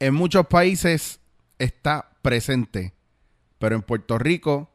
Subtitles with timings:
[0.00, 1.20] En muchos países
[1.58, 2.94] está presente,
[3.58, 4.70] pero en Puerto Rico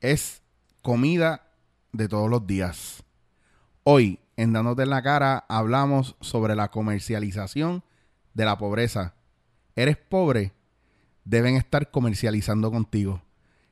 [0.00, 0.42] es
[0.82, 1.46] comida
[1.92, 3.02] de todos los días.
[3.84, 7.82] Hoy, en Dándote en la Cara, hablamos sobre la comercialización
[8.34, 9.14] de la pobreza.
[9.76, 10.52] ¿Eres pobre?
[11.24, 13.22] Deben estar comercializando contigo.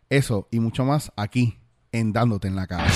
[0.08, 1.58] Eso y mucho más aquí,
[1.92, 2.90] en Dándote en la Cara.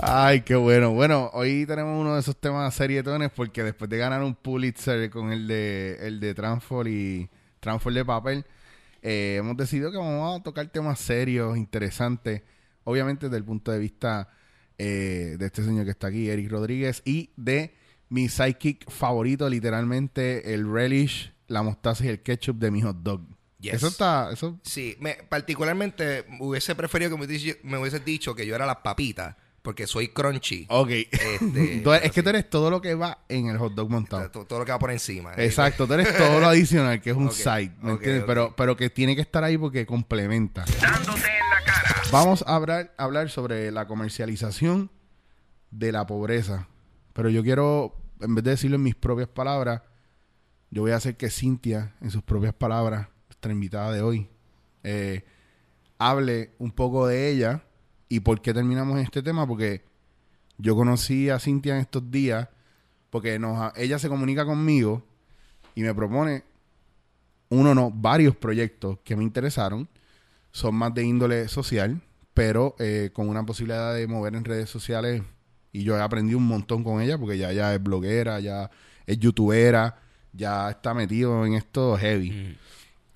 [0.00, 0.92] Ay, qué bueno.
[0.92, 5.32] Bueno, hoy tenemos uno de esos temas serietones porque después de ganar un Pulitzer con
[5.32, 7.28] el de el de Transfor y
[7.60, 8.44] Transfor de papel,
[9.02, 12.42] eh, hemos decidido que vamos a tocar temas serios, interesantes,
[12.84, 14.28] obviamente desde el punto de vista
[14.78, 17.74] eh, de este señor que está aquí, Eric Rodríguez, y de
[18.08, 23.22] mi sidekick favorito, literalmente el relish, la mostaza y el ketchup de mi hot dog.
[23.58, 23.74] Yes.
[23.74, 27.16] Eso está, eso Sí, me, particularmente hubiese preferido que
[27.64, 29.34] me, hubiese- dicho que yo era las papitas,
[29.68, 30.64] porque soy crunchy.
[30.70, 30.88] Ok.
[30.88, 34.30] Este, Tú es que tú eres todo lo que va en el hot dog montado.
[34.30, 35.34] todo, todo lo que va por encima.
[35.36, 38.24] Exacto, tú eres todo lo adicional, que es un Ok, side, ¿me entiendes?
[38.26, 40.64] Pero, pero que tiene que estar ahí porque complementa.
[40.80, 42.00] Dándote en la cara.
[42.10, 44.90] Vamos a hablar, hablar sobre la comercialización
[45.70, 46.66] de la pobreza.
[47.12, 49.82] Pero yo quiero, en vez de decirlo en mis propias palabras,
[50.70, 54.30] yo voy a hacer que Cintia, en sus propias palabras, nuestra invitada de hoy,
[54.82, 55.26] eh,
[55.98, 57.64] hable un poco de ella
[58.08, 59.46] y por qué terminamos en este tema.
[59.46, 59.82] Porque
[60.56, 62.48] yo conocí a Cintia en estos días,
[63.10, 65.02] porque nos, ella se comunica conmigo
[65.74, 66.44] y me propone
[67.50, 69.88] uno no, varios proyectos que me interesaron.
[70.50, 72.00] Son más de índole social,
[72.34, 75.22] pero eh, con una posibilidad de mover en redes sociales.
[75.72, 78.70] Y yo he aprendido un montón con ella, porque ya, ya es bloguera, ya
[79.06, 80.00] es youtubera,
[80.32, 82.56] ya está metido en esto heavy.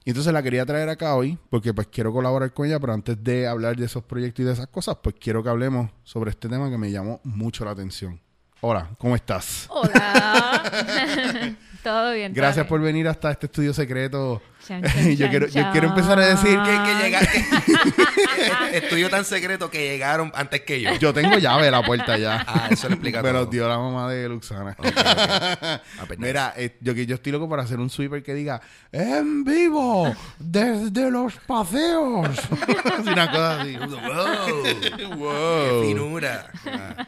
[0.04, 3.22] Y entonces la quería traer acá hoy, porque pues quiero colaborar con ella, pero antes
[3.22, 6.48] de hablar de esos proyectos y de esas cosas, pues quiero que hablemos sobre este
[6.48, 8.20] tema que me llamó mucho la atención.
[8.64, 9.66] Hola, ¿cómo estás?
[9.70, 10.62] Hola.
[11.82, 12.32] todo bien.
[12.32, 12.68] todo Gracias bien.
[12.68, 14.40] por venir hasta este estudio secreto.
[14.64, 17.10] Chan, chan, yo, chan, quiero, yo quiero empezar a decir Que,
[18.70, 18.78] que.
[18.78, 20.94] Estudio tan secreto que llegaron antes que yo.
[20.94, 22.44] yo tengo llave de la puerta ya.
[22.46, 23.40] Ah, eso lo explica Me todo.
[23.40, 24.76] lo dio la mamá de Luxana.
[24.78, 28.62] Ah, pues Mira, eh, yo, que yo estoy loco para hacer un sweeper que diga
[28.92, 32.28] en vivo desde los paseos.
[33.04, 33.76] Una cosa así.
[33.76, 35.16] Wow.
[35.18, 35.32] Wow.
[35.82, 36.46] Qué finura.
[36.66, 37.06] Ah.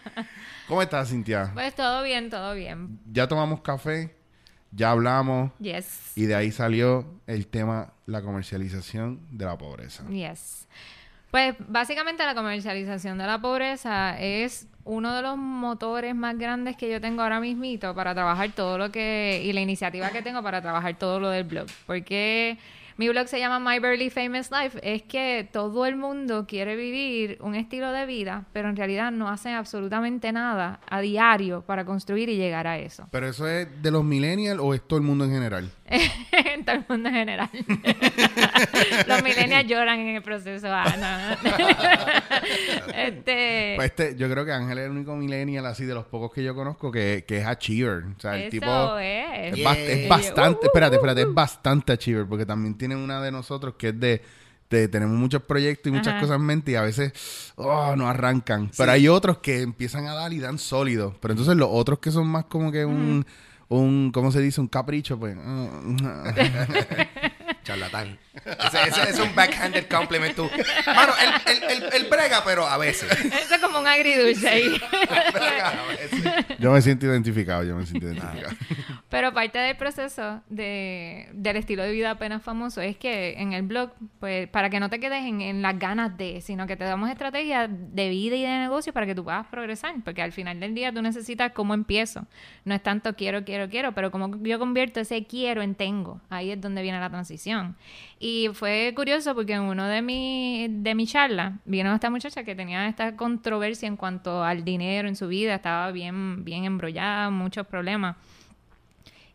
[0.68, 1.50] ¿Cómo estás, Cintia?
[1.54, 2.98] Pues todo bien, todo bien.
[3.12, 4.14] Ya tomamos café,
[4.72, 6.12] ya hablamos Yes.
[6.16, 10.04] y de ahí salió el tema la comercialización de la pobreza.
[10.08, 10.66] Yes.
[11.30, 16.90] Pues básicamente la comercialización de la pobreza es uno de los motores más grandes que
[16.90, 20.62] yo tengo ahora mismito para trabajar todo lo que y la iniciativa que tengo para
[20.62, 22.56] trabajar todo lo del blog, porque
[22.96, 27.38] mi blog se llama My Barely Famous Life, es que todo el mundo quiere vivir
[27.40, 32.28] un estilo de vida, pero en realidad no hace absolutamente nada a diario para construir
[32.28, 33.08] y llegar a eso.
[33.12, 35.70] ¿Pero eso es de los millennials o es todo el mundo en general?
[35.86, 37.50] en todo el mundo en general.
[39.06, 40.66] Los millennials lloran en el proceso.
[40.70, 42.94] Ah, no, no.
[42.94, 46.32] este, Pues este, yo creo que Ángel es el único millennial así de los pocos
[46.32, 48.04] que yo conozco que, que es achiever.
[48.16, 49.52] O sea, el eso tipo es.
[49.52, 49.72] es, Yeah.
[49.72, 54.00] es bastante, espérate, espérate, es bastante achiever porque también tiene una de nosotros que es
[54.00, 54.22] de,
[54.70, 56.20] de tenemos muchos proyectos y muchas Ajá.
[56.20, 57.12] cosas en mente y a veces
[57.56, 58.70] oh, no arrancan.
[58.76, 61.14] Pero hay otros que empiezan a dar y dan sólidos.
[61.20, 63.24] Pero entonces los otros que son más como que un,
[63.68, 64.60] un ¿cómo se dice?
[64.60, 65.36] Un capricho, pues.
[65.38, 66.34] ah,
[67.64, 68.18] Charlatán.
[68.34, 70.50] Ese, ese- ese es un backhanded compliment tú.
[70.86, 73.10] Mano, él, él, él- él brega, pero a veces.
[73.12, 74.68] Eso es como un agridulce ahí.
[75.32, 76.58] Brega a veces.
[76.58, 78.54] Yo me siento identificado, yo me siento identificado.
[79.08, 83.62] Pero parte del proceso de, del estilo de vida apenas famoso es que en el
[83.62, 86.82] blog, pues para que no te quedes en, en las ganas de, sino que te
[86.84, 90.58] damos estrategias de vida y de negocio para que tú puedas progresar, porque al final
[90.58, 92.26] del día tú necesitas cómo empiezo.
[92.64, 96.20] No es tanto quiero, quiero, quiero, pero como yo convierto ese quiero en tengo.
[96.28, 97.76] Ahí es donde viene la transición.
[98.26, 102.54] Y fue curioso porque en uno de mi, de mi charla vino esta muchacha que
[102.54, 107.66] tenía esta controversia en cuanto al dinero en su vida, estaba bien, bien embrollada, muchos
[107.66, 108.16] problemas.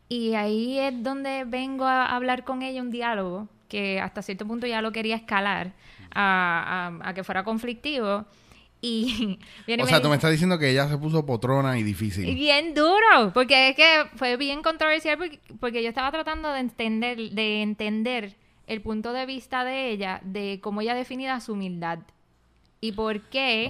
[0.07, 4.65] Y ahí es donde vengo a hablar con ella un diálogo que hasta cierto punto
[4.65, 5.74] ya lo quería escalar
[6.12, 8.25] a, a- a que fuera conflictivo.
[8.81, 9.38] Y
[9.68, 11.83] viene O me sea, tú me estás diciendo que ella se puso potrona y y
[11.83, 12.33] difícil.
[12.33, 17.18] Bien duro, porque es que fue bien controversial porque, porque yo estaba tratando de entender,
[17.30, 18.35] de entender
[18.69, 22.00] el punto de vista de ella, de cómo ella definida su humildad.
[22.81, 23.69] Y por qué,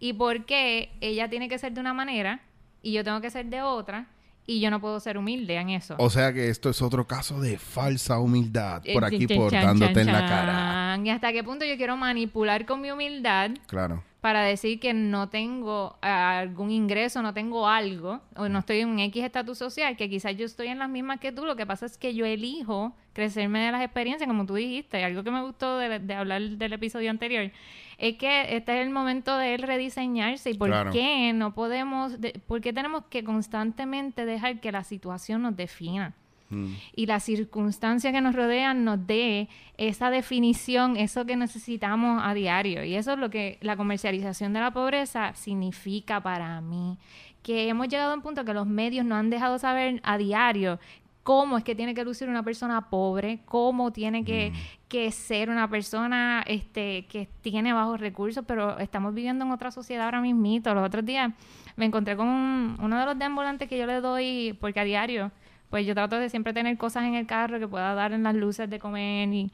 [0.00, 2.40] y por qué ella tiene que ser de una manera
[2.82, 4.08] y yo tengo que ser de otra
[4.46, 5.94] y yo no puedo ser humilde en eso.
[5.98, 9.50] O sea que esto es otro caso de falsa humildad por Eh, aquí, chan, por
[9.52, 10.98] chan, dándote en la cara.
[11.04, 14.02] Y hasta qué punto yo quiero manipular con mi humildad Claro.
[14.20, 18.88] Para decir que no tengo ah, algún ingreso, no tengo algo, o no estoy en
[18.88, 21.66] un X estatus social, que quizás yo estoy en las mismas que tú, lo que
[21.66, 25.42] pasa es que yo elijo crecerme de las experiencias, como tú dijiste, algo que me
[25.42, 27.50] gustó de, de hablar del episodio anterior,
[27.98, 30.90] es que este es el momento de él rediseñarse y por Claro.
[30.90, 36.14] qué no podemos, de- por qué tenemos que constantemente dejar que la situación nos defina
[36.50, 36.72] Mm.
[36.96, 42.84] y las circunstancias que nos rodean nos dé esa definición, eso que necesitamos a diario.
[42.84, 46.96] Y eso es lo que la comercialización de la pobreza significa para mí.
[47.42, 50.78] Que hemos llegado a un punto que los medios nos han dejado saber a diario
[51.22, 54.50] cómo es que tiene que lucir una persona pobre, cómo tiene que,
[54.88, 60.06] que ser una persona este, que tiene bajos recursos, pero estamos viviendo en otra sociedad
[60.06, 60.72] ahora mismito.
[60.74, 61.30] Los otros días
[61.76, 65.30] me encontré con un- uno de los deambulantes que yo le doy, porque a diario,
[65.70, 68.34] pues yo trato de siempre tener cosas en el carro que pueda dar en las
[68.34, 69.52] luces de comer y,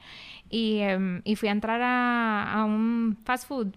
[0.49, 3.67] y, em, y fui a entrar a, un fast food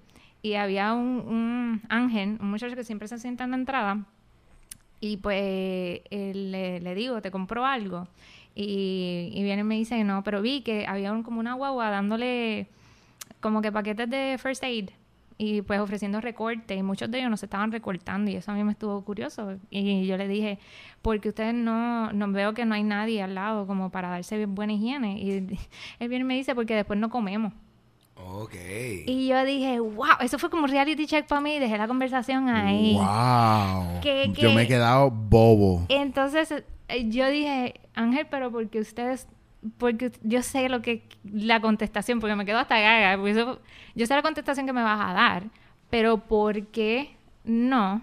[0.42, 4.04] y había un, un ángel, un muchacho que siempre se sienta en la entrada
[5.00, 8.08] y pues le, le digo, te compro algo.
[8.54, 11.90] Y, y viene y me dice, no, pero vi que había un, como una guagua
[11.90, 12.66] dándole
[13.40, 14.90] como que paquetes de first aid
[15.40, 18.54] y pues ofreciendo recortes y muchos de ellos no se estaban recortando y eso a
[18.54, 20.58] mí me estuvo curioso y yo le dije
[21.00, 24.72] porque ustedes no, no veo que no hay nadie al lado como para darse buena
[24.72, 25.30] higiene y
[26.00, 27.52] él viene y me dice porque después no comemos
[28.20, 28.52] Ok.
[29.06, 32.48] y yo dije wow eso fue como reality check para mí y dejé la conversación
[32.48, 34.00] ahí ¡Wow!
[34.02, 35.86] Que- Yo que- me he quedado bobo.
[35.88, 36.52] entonces
[36.88, 39.28] eh, yo dije, Ángel, pero porque ustedes,
[39.76, 43.60] porque yo sé lo que, la contestación, porque me quedo hasta gaga, porque eso-
[43.94, 45.44] yo sé la contestación que me vas a dar,
[45.90, 48.02] pero ¿por qué no?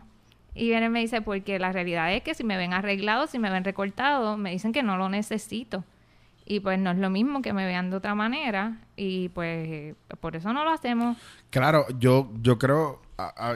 [0.53, 3.39] Y viene y me dice, porque la realidad es que si me ven arreglado, si
[3.39, 5.83] me ven recortado, me dicen que no lo necesito.
[6.45, 10.35] Y pues no es lo mismo que me vean de otra manera, y pues por
[10.35, 11.17] eso no lo hacemos.
[11.49, 13.01] Claro, yo, yo creo.
[13.17, 13.55] a-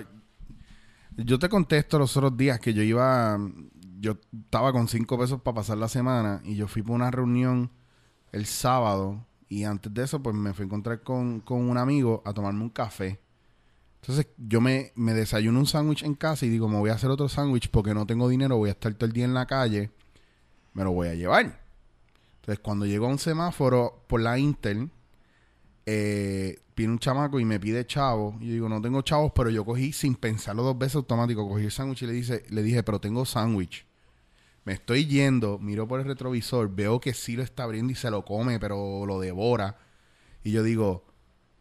[1.18, 3.38] yo te contesto los otros días que yo iba.
[4.00, 7.70] Yo estaba con cinco pesos para pasar la semana y yo fui por una reunión
[8.32, 9.26] el sábado.
[9.48, 12.62] Y antes de eso, pues me fui a encontrar con, con un amigo a tomarme
[12.62, 13.20] un café.
[14.02, 17.10] Entonces yo me, me desayuno un sándwich en casa y digo, me voy a hacer
[17.10, 19.92] otro sándwich porque no tengo dinero, voy a estar todo el día en la calle,
[20.74, 21.60] me lo voy a llevar.
[22.40, 24.90] Entonces cuando llego a un semáforo por la Intel,
[25.86, 28.38] eh, viene un chamaco y me pide chavo.
[28.40, 31.72] Yo digo, no tengo chavos, pero yo cogí sin pensarlo dos veces automático, cogí el
[31.72, 33.86] sándwich y le, dice, le dije, pero tengo sándwich.
[34.70, 38.12] Me estoy yendo, miro por el retrovisor, veo que sí lo está abriendo y se
[38.12, 39.80] lo come, pero lo devora.
[40.44, 41.08] Y yo digo,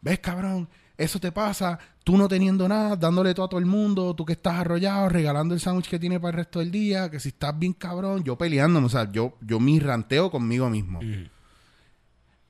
[0.03, 0.69] ¿ves, cabrón?
[0.99, 4.35] Eso te pasa, tú no teniendo nada, dándole todo a todo el mundo, tú que
[4.35, 7.59] estás arrollado, regalando el sándwich que tiene para el resto del día, que si estás
[7.59, 11.01] bien cabrón, yo peleándome, o sea, yo, yo me ranteo conmigo mismo.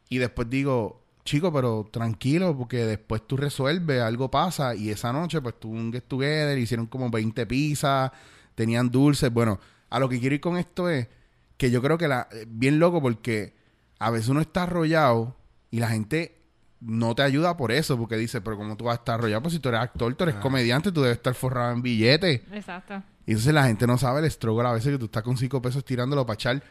[0.09, 4.75] Y después digo, chico, pero tranquilo, porque después tú resuelves, algo pasa.
[4.75, 8.11] Y esa noche, pues tuve un get together, hicieron como 20 pizzas,
[8.57, 9.33] tenían dulces.
[9.33, 11.09] Bueno, a lo que quiero ir con esto es
[11.57, 13.55] que yo creo que la, eh, bien loco, porque
[13.99, 15.37] a veces uno está arrollado
[15.71, 16.37] y la gente
[16.81, 19.55] no te ayuda por eso, porque dice, pero como tú vas a estar arrollado, pues
[19.55, 22.43] si tú eres actor, tú eres comediante, tú debes estar forrado en billetes.
[22.53, 23.03] Exacto.
[23.27, 25.61] Y entonces la gente no sabe el struggle a veces que tú estás con cinco
[25.61, 26.63] pesos tirándolo para echar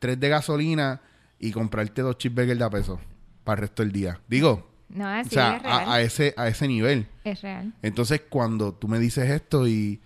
[0.00, 1.00] tres de gasolina
[1.38, 3.00] y comprarte dos cheeseburgers de a peso
[3.44, 4.20] para el resto del día.
[4.28, 5.88] Digo, No, o sea, es real.
[5.88, 7.06] a, a ese, a ese nivel.
[7.24, 7.72] Es real.
[7.82, 10.00] Entonces, cuando tú me dices esto y,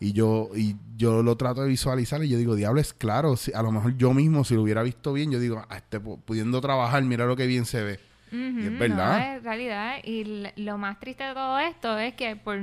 [0.00, 3.52] y yo y yo lo trato de visualizar y yo digo, diablo, es claro, si,
[3.52, 6.20] a lo mejor yo mismo, si lo hubiera visto bien, yo digo, ah, este, pu-
[6.24, 8.00] pudiendo trabajar, mira lo que bien se ve.
[8.32, 9.18] y es verdad.
[9.18, 9.96] No, es realidad.
[10.04, 12.58] Y l- lo más triste de todo esto es que por,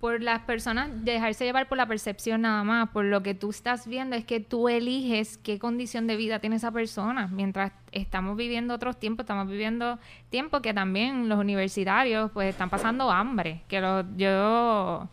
[0.00, 3.86] por las personas, dejarse llevar por la percepción nada más, por lo que tú estás
[3.86, 8.74] viendo es que tú eliges qué condición de vida tiene esa persona, mientras estamos viviendo
[8.74, 9.98] otros tiempos, estamos viviendo
[10.30, 15.08] tiempos que también los universitarios pues están pasando hambre, que lo- yo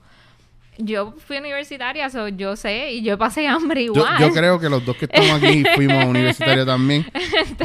[0.78, 4.18] yo fui universitaria, so yo sé y yo pasé hambre igual.
[4.20, 7.06] yo creo que los dos que estamos aquí fuimos universitarios también.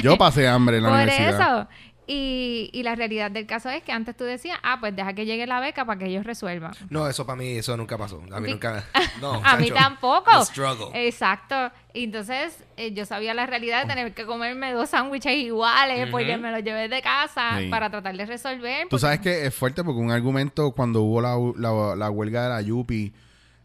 [0.03, 1.61] Yo pasé hambre en la Por universidad.
[1.61, 1.69] eso.
[2.05, 5.25] Y, y la realidad del caso es que antes tú decías, ah, pues deja que
[5.25, 6.73] llegue la beca para que ellos resuelvan.
[6.91, 8.21] No, eso para mí, eso nunca pasó.
[8.33, 8.53] A mí Sí.
[8.55, 8.85] nunca.
[9.21, 10.31] No, a mí tampoco.
[10.41, 10.87] the struggle.
[11.07, 11.71] Exacto.
[11.95, 16.37] Y entonces eh, yo sabía la realidad de tener que comerme dos sándwiches iguales porque
[16.39, 17.69] me los llevé de casa Sí.
[17.69, 18.89] para tratar de resolver.
[18.89, 22.49] Tú sabes que es fuerte porque un argumento cuando hubo la, la- la huelga de
[22.49, 23.13] la Yupi,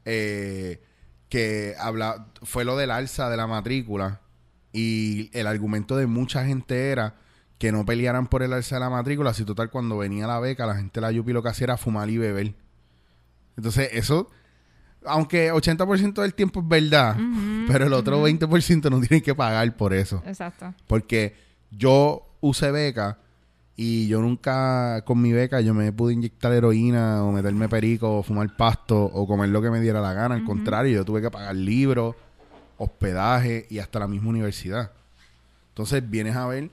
[0.06, 0.80] eh,
[1.30, 4.22] que habla, fue lo del alza de la matrícula
[4.72, 7.16] y el argumento de mucha gente era
[7.58, 10.66] que no pelearan por el alza de la matrícula, si total cuando venía la beca
[10.66, 12.54] la gente de la Yupi lo que hacía era fumar y beber.
[13.56, 14.30] Entonces eso,
[15.06, 17.18] aunque 80% del tiempo es verdad,
[17.68, 20.22] pero el otro 20% no tienen que pagar por eso.
[20.26, 20.74] Exacto.
[20.86, 21.36] Porque
[21.72, 23.18] yo usé beca
[23.76, 28.24] y yo nunca con mi beca yo me pude inyectar heroína o meterme perico o
[28.24, 30.36] fumar pasto o comer lo que me diera la gana.
[30.36, 32.16] Al contrario, yo tuve que pagar libros,
[32.78, 34.92] hospedaje y hasta la misma universidad.
[35.70, 36.72] Entonces vienes a ver,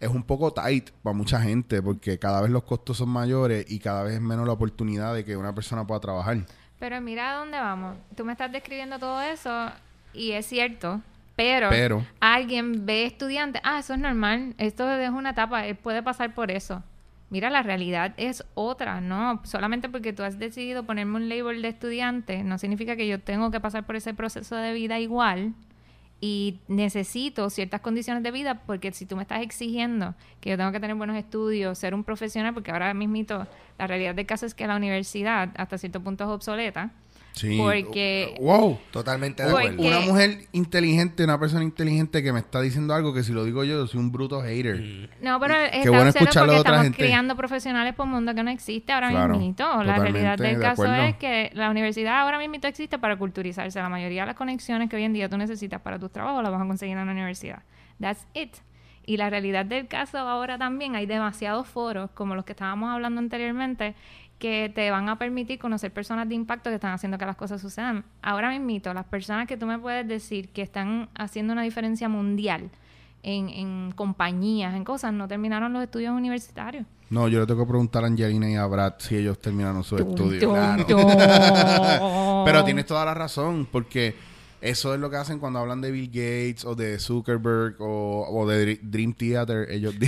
[0.00, 3.78] es un poco tight para mucha gente porque cada vez los costos son mayores y
[3.78, 6.38] cada vez es menos la oportunidad de que una persona pueda trabajar.
[6.78, 7.98] Pero mira a dónde vamos.
[8.16, 9.70] Tú me estás describiendo todo eso
[10.14, 11.02] y es cierto,
[11.36, 16.02] pero, Pero- alguien ve estudiante, ah, eso es normal, esto es una etapa, él puede
[16.02, 16.82] pasar por eso.
[17.28, 19.40] Mira, la realidad es otra, ¿no?
[19.44, 23.50] Solamente porque tú has decidido ponerme un label de estudiante, no significa que yo tengo
[23.50, 25.54] que pasar por ese proceso de vida igual
[26.20, 30.70] y necesito ciertas condiciones de vida porque si tú me estás exigiendo que yo tengo
[30.70, 33.46] que tener buenos estudios, ser un profesional, porque ahora mismito
[33.78, 36.92] la realidad del caso es que la universidad hasta cierto punto es obsoleta.
[37.32, 37.56] Sí.
[37.58, 38.78] Porque- ¡Wow!
[38.90, 39.82] Totalmente de acuerdo.
[39.82, 43.64] Una mujer inteligente, una persona inteligente que me está diciendo algo que si lo digo
[43.64, 45.08] yo, yo soy un bruto hater.
[45.22, 46.98] No, pero está bueno escucharlo porque de otra estamos gente.
[46.98, 49.64] criando profesionales por un mundo que no existe ahora Claro, mismito.
[49.64, 51.02] La totalmente realidad del de caso acuerdo.
[51.04, 53.78] es que la universidad ahora mismito existe para culturizarse.
[53.80, 56.52] La mayoría de las conexiones que hoy en día tú necesitas para tus trabajos las
[56.52, 57.62] vas a conseguir en la universidad.
[58.00, 58.56] That's it.
[59.06, 63.18] Y la realidad del caso ahora también hay demasiados foros, como los que estábamos hablando
[63.18, 63.94] anteriormente,
[64.40, 67.60] que te van a permitir conocer personas de impacto que están haciendo que las cosas
[67.60, 68.04] sucedan.
[68.22, 72.70] Ahora mismito, las personas que tú me puedes decir que están haciendo una diferencia mundial
[73.22, 76.86] en, en compañías, en cosas, no terminaron los estudios universitarios.
[77.10, 79.96] No, yo le tengo que preguntar a Angelina y a Brad si ellos terminaron su
[79.96, 80.40] estudio.
[80.40, 80.86] Tum, Claro.
[80.86, 82.44] tum.
[82.44, 84.14] Pero tienes toda la razón, porque
[84.60, 88.46] eso es lo que hacen cuando hablan de Bill Gates o de Zuckerberg o, o
[88.48, 89.66] de Dr- Dream Theater.
[89.70, 89.94] Ellos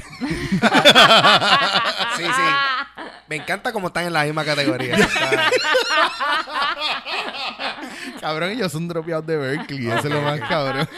[2.17, 2.43] Sí, sí.
[3.29, 4.97] Me encanta cómo están en la misma categoría.
[8.21, 9.89] Cabrón, ellos son dropeados de Berkeley.
[9.89, 10.89] Eso es lo más cabrón.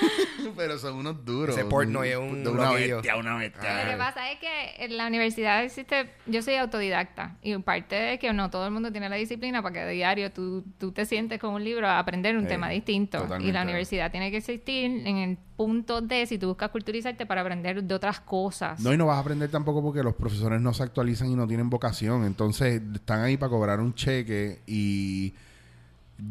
[0.56, 1.56] Pero son unos duros.
[1.56, 2.96] Ese porno es un De una loquillo.
[2.96, 3.84] bestia, una bestia.
[3.84, 8.18] Lo que pasa es que en la universidad existe, yo soy autodidacta y parte de
[8.18, 11.04] que no todo el mundo tiene la disciplina para que a diario tú, tú te
[11.06, 13.18] sientes con un libro a aprender un Sí, tema distinto.
[13.18, 13.49] totalmente.
[13.49, 17.40] Y la universidad tiene que existir en el punto de si tú buscas culturizarte para
[17.40, 18.80] aprender de otras cosas.
[18.80, 21.46] No, y no vas a aprender tampoco porque los profesores no se actualizan y no
[21.46, 22.25] tienen vocación.
[22.25, 25.34] Entonces, están ahí para cobrar un cheque y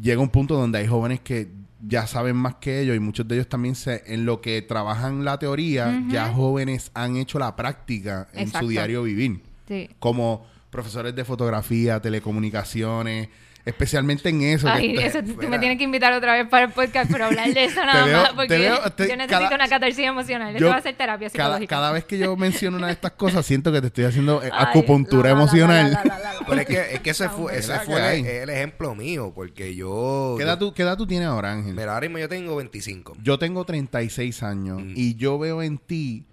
[0.00, 1.48] llega un punto donde hay jóvenes que
[1.86, 5.24] ya saben más que ellos y muchos de ellos también se, en lo que trabajan
[5.24, 8.66] la teoría, ya jóvenes han hecho la práctica en Exacto.
[8.66, 9.42] su diario vivir.
[9.68, 9.90] Sí.
[9.98, 13.28] Como profesores de fotografía, telecomunicaciones,
[13.64, 14.68] especialmente en eso.
[14.68, 17.64] Ay, eso tú me tienes que invitar otra vez para el podcast para hablar de
[17.64, 20.50] eso nada veo- más te porque veo- te- yo necesito cada- una catarsis emocional.
[20.52, 21.76] Yo- Esto va a ser terapia cada, psicológica.
[21.76, 24.50] cada vez que yo menciono una de estas cosas, siento que te estoy haciendo Ay,
[24.52, 25.92] acupuntura la, emocional.
[25.92, 26.32] la, la.
[26.46, 29.74] Pero es que, es que ese fue, ese ¿Verdad fue el, el ejemplo mío, porque
[29.74, 30.34] yo...
[30.36, 31.74] ¿Qué edad, tú, ¿Qué edad tú tienes ahora, Ángel?
[31.74, 33.16] Mira, ahora mismo yo tengo 25.
[33.22, 34.92] Yo tengo 36 años Mm.
[34.94, 36.26] y yo veo en ti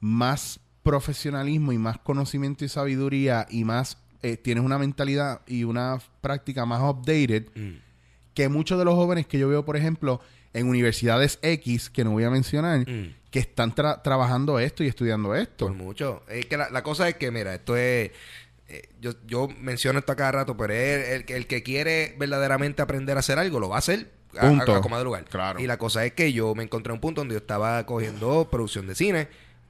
[0.00, 5.98] más profesionalismo y más conocimiento y sabiduría y más eh, tienes una mentalidad y una
[6.20, 7.78] práctica más updated Mm.
[8.34, 10.20] que muchos de los jóvenes que yo veo, por ejemplo,
[10.52, 13.14] en universidades X, que no voy a mencionar, Mm.
[13.30, 15.66] que están tra- trabajando esto y estudiando esto.
[15.66, 16.22] Por mucho.
[16.28, 18.10] Es que la, la cosa es que, mira, esto es.
[18.68, 22.16] eh, yo, yo menciono esto a cada rato, pero es el, que- el que quiere
[22.18, 24.10] verdaderamente aprender a hacer algo, lo va a hacer.
[24.36, 24.74] A, Punto.
[24.74, 25.24] a- a como de lugar.
[25.26, 25.60] Claro.
[25.60, 28.48] Y la cosa es que yo me encontré en un punto donde yo estaba cogiendo
[28.50, 29.28] producción de cine.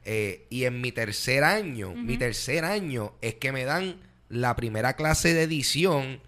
[0.09, 3.97] eh, y en mi tercer año, mi tercer año, es que me dan
[4.29, 6.21] la primera clase de edición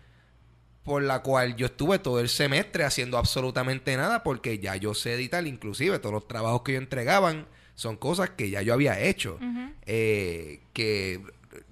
[0.85, 5.15] por la cual yo estuve todo el semestre haciendo absolutamente nada porque ya yo sé
[5.15, 9.39] editar, inclusive todos los trabajos que yo entregaban son cosas que ya yo había hecho.
[9.87, 11.21] Eh, que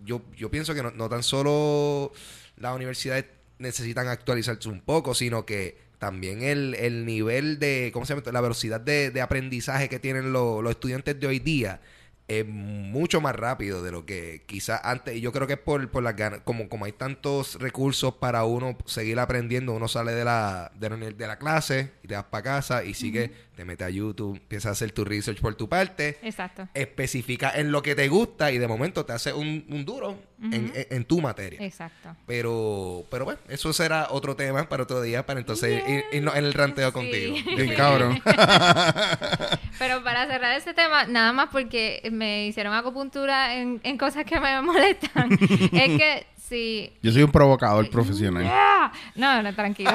[0.05, 2.13] yo, yo pienso que no, no tan solo
[2.59, 3.25] las universidades
[3.59, 8.31] necesitan actualizarse un poco, sino que también el, el nivel de, ¿cómo se llama?
[8.31, 11.81] La velocidad de, de aprendizaje que tienen lo- los estudiantes de hoy día
[12.29, 15.17] es mucho más rápido de lo que quizás antes.
[15.17, 18.45] Y yo creo que es por, por las ganas, como, como hay tantos recursos para
[18.45, 22.25] uno seguir aprendiendo, uno sale de la, de la, de la clase y te vas
[22.25, 25.69] para casa y sigue, te metes a YouTube, empiezas a hacer tu research por tu
[25.69, 26.69] parte Exacto.
[26.75, 30.53] especifica en lo que te gusta y de momento te hace un, un duro en,
[30.75, 31.59] en- en tu materia.
[31.65, 32.15] Exacto.
[32.27, 36.45] Pero, pero bueno, eso será otro tema para otro día, para entonces ir- irnos en
[36.45, 36.93] el ranteo Sí.
[36.95, 37.37] contigo.
[37.57, 38.21] Bien cabrón.
[39.79, 44.41] Pero para cerrar ese tema, nada más porque me hicieron acupuntura en, en cosas que
[44.41, 46.93] me molestan, es que si...
[47.03, 48.45] Yo soy un provocador profesional.
[48.47, 48.93] ¡Ah!
[49.17, 49.91] No, no, tranquilo.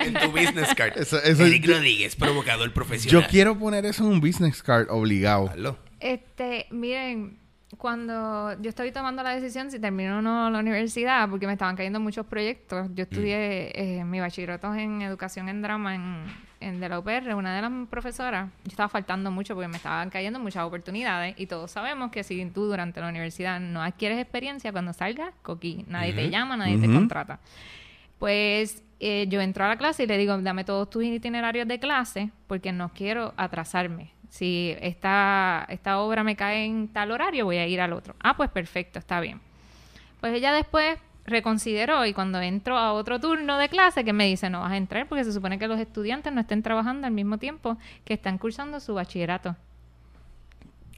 [0.00, 0.96] en tu business card.
[0.98, 3.22] Eso- eso- Eric Rodríguez, provocador profesional.
[3.22, 5.52] Yo quiero poner eso en un business card obligado.
[6.00, 7.38] Este, miren,
[7.78, 11.76] cuando yo estoy tomando la decisión si termino o no la universidad, porque me estaban
[11.76, 12.88] cayendo muchos proyectos.
[12.94, 16.24] Yo estudié eh, mi bachillerato en educación en drama en,
[16.58, 18.50] en de la UPR, una de las profesoras.
[18.64, 22.44] Yo estaba faltando mucho porque me estaban cayendo muchas oportunidades y todos sabemos que si
[22.46, 26.86] tú durante la universidad no adquieres experiencia, cuando salgas, coquí, nadie te llama, nadie te
[26.86, 27.38] contrata.
[28.18, 31.78] Pues eh, yo entro a la clase y le digo, dame todos tus itinerarios de
[31.78, 34.12] clase porque no quiero atrasarme.
[34.30, 38.14] Si esta, esta obra me cae en tal horario, voy a ir al otro.
[38.20, 39.40] Ah, pues perfecto, está bien.
[40.20, 44.48] Pues ella después reconsideró y cuando entro a otro turno de clase que me dice,
[44.50, 47.38] no vas a entrar porque se supone que los estudiantes no estén trabajando al mismo
[47.38, 49.54] tiempo que están cursando su bachillerato.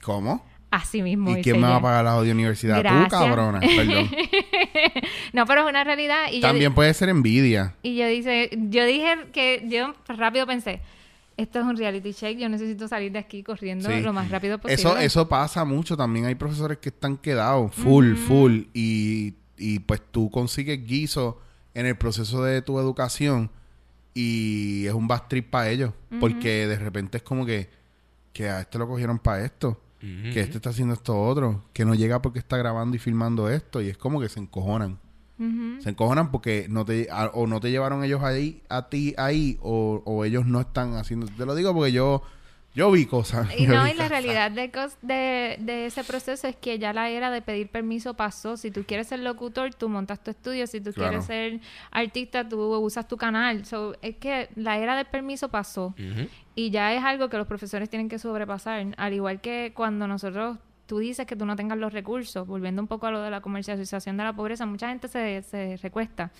[0.01, 0.43] ¿Cómo?
[0.71, 1.37] Así mismo.
[1.37, 2.79] ¿Y quién me va a pagar la odio universidad?
[2.79, 3.03] Gracias.
[3.03, 3.59] Tú, cabrona.
[3.59, 4.09] Perdón.
[5.33, 6.25] no, pero es una realidad.
[6.31, 7.75] Y yo- También puede ser envidia.
[7.83, 10.81] Y yo dice, yo dije que yo rápido pensé,
[11.37, 14.01] esto es un reality check, yo necesito salir de aquí corriendo Sí.
[14.01, 14.75] lo más rápido posible.
[14.81, 15.97] Eso, eso pasa mucho.
[15.97, 18.61] También hay profesores que están quedados full, full.
[18.73, 21.39] Y, y pues tú consigues guiso
[21.73, 23.49] en el proceso de tu educación
[24.13, 25.91] y es un bad trip para ellos.
[26.19, 27.69] Porque de repente es como que,
[28.31, 29.79] que a este lo cogieron para esto.
[29.99, 31.63] Que este está haciendo esto otro.
[31.71, 33.81] Que no llega porque está grabando y filmando esto.
[33.81, 34.99] Y es como que se encojonan.
[35.81, 39.57] Se encojonan porque no te a- o no te llevaron ellos ahí a ti ahí
[39.61, 41.27] o, o ellos no están haciendo.
[41.27, 42.21] Te lo digo porque yo
[42.75, 43.47] yo vi cosas.
[43.59, 47.09] Y no, y la realidad de, cos- de, de ese proceso es que ya la
[47.09, 48.57] era de pedir permiso pasó.
[48.57, 50.65] Si tú quieres ser locutor, tú montas tu estudio.
[50.65, 51.09] Si tú Claro.
[51.09, 51.59] quieres ser
[51.91, 53.65] artista, tú usas tu canal.
[53.65, 55.93] So, es que la era del permiso pasó.
[56.55, 58.87] Y ya es algo que los profesores tienen que sobrepasar.
[58.97, 62.87] Al igual que cuando nosotros, tú dices que tú no tengas los recursos, volviendo un
[62.87, 66.31] poco a lo de la comercialización de la pobreza, mucha gente se, se recuesta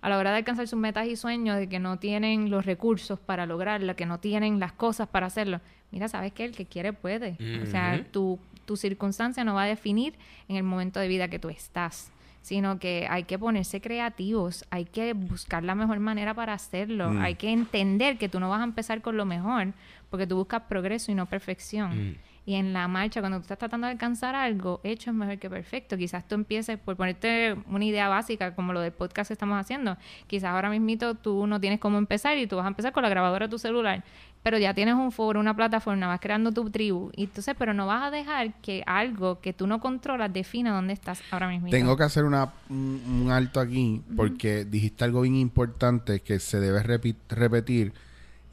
[0.00, 3.18] a la hora de alcanzar sus metas y sueños de que no tienen los recursos
[3.20, 5.60] para lograrlo, que no tienen las cosas para hacerlo.
[5.90, 6.44] Mira, ¿sabes qué?
[6.46, 7.36] El que quiere puede.
[7.62, 10.14] O sea, tu, tu circunstancia no va a definir
[10.48, 12.10] en el momento de vida que tú estás
[12.42, 17.20] sino que hay que ponerse creativos, hay que buscar la mejor manera para hacerlo, Mm.
[17.20, 19.74] hay que entender que tú no vas a empezar con lo mejor,
[20.08, 22.12] porque tú buscas progreso y no perfección.
[22.12, 22.16] Mm.
[22.50, 25.48] Y en la marcha, cuando tú estás tratando de alcanzar algo, hecho es mejor que
[25.48, 25.96] perfecto.
[25.96, 29.96] Quizás tú empieces por ponerte una idea básica, como lo del podcast que estamos haciendo.
[30.26, 33.08] Quizás ahora mismito tú no tienes cómo empezar y tú vas a empezar con la
[33.08, 34.02] grabadora de tu celular.
[34.42, 37.12] Pero ya tienes un foro, una plataforma, vas creando tu tribu.
[37.14, 40.92] Y entonces, pero no vas a dejar que algo que tú no controlas defina dónde
[40.92, 41.68] estás ahora mismo.
[41.68, 46.58] Tengo que hacer una, un, un alto aquí porque dijiste algo bien importante que se
[46.58, 47.92] debe repetir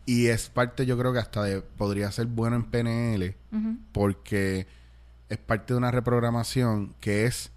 [0.08, 3.36] y es parte yo creo que hasta de podría ser bueno en PNL
[3.92, 4.66] porque
[5.30, 7.52] es parte de una reprogramación que es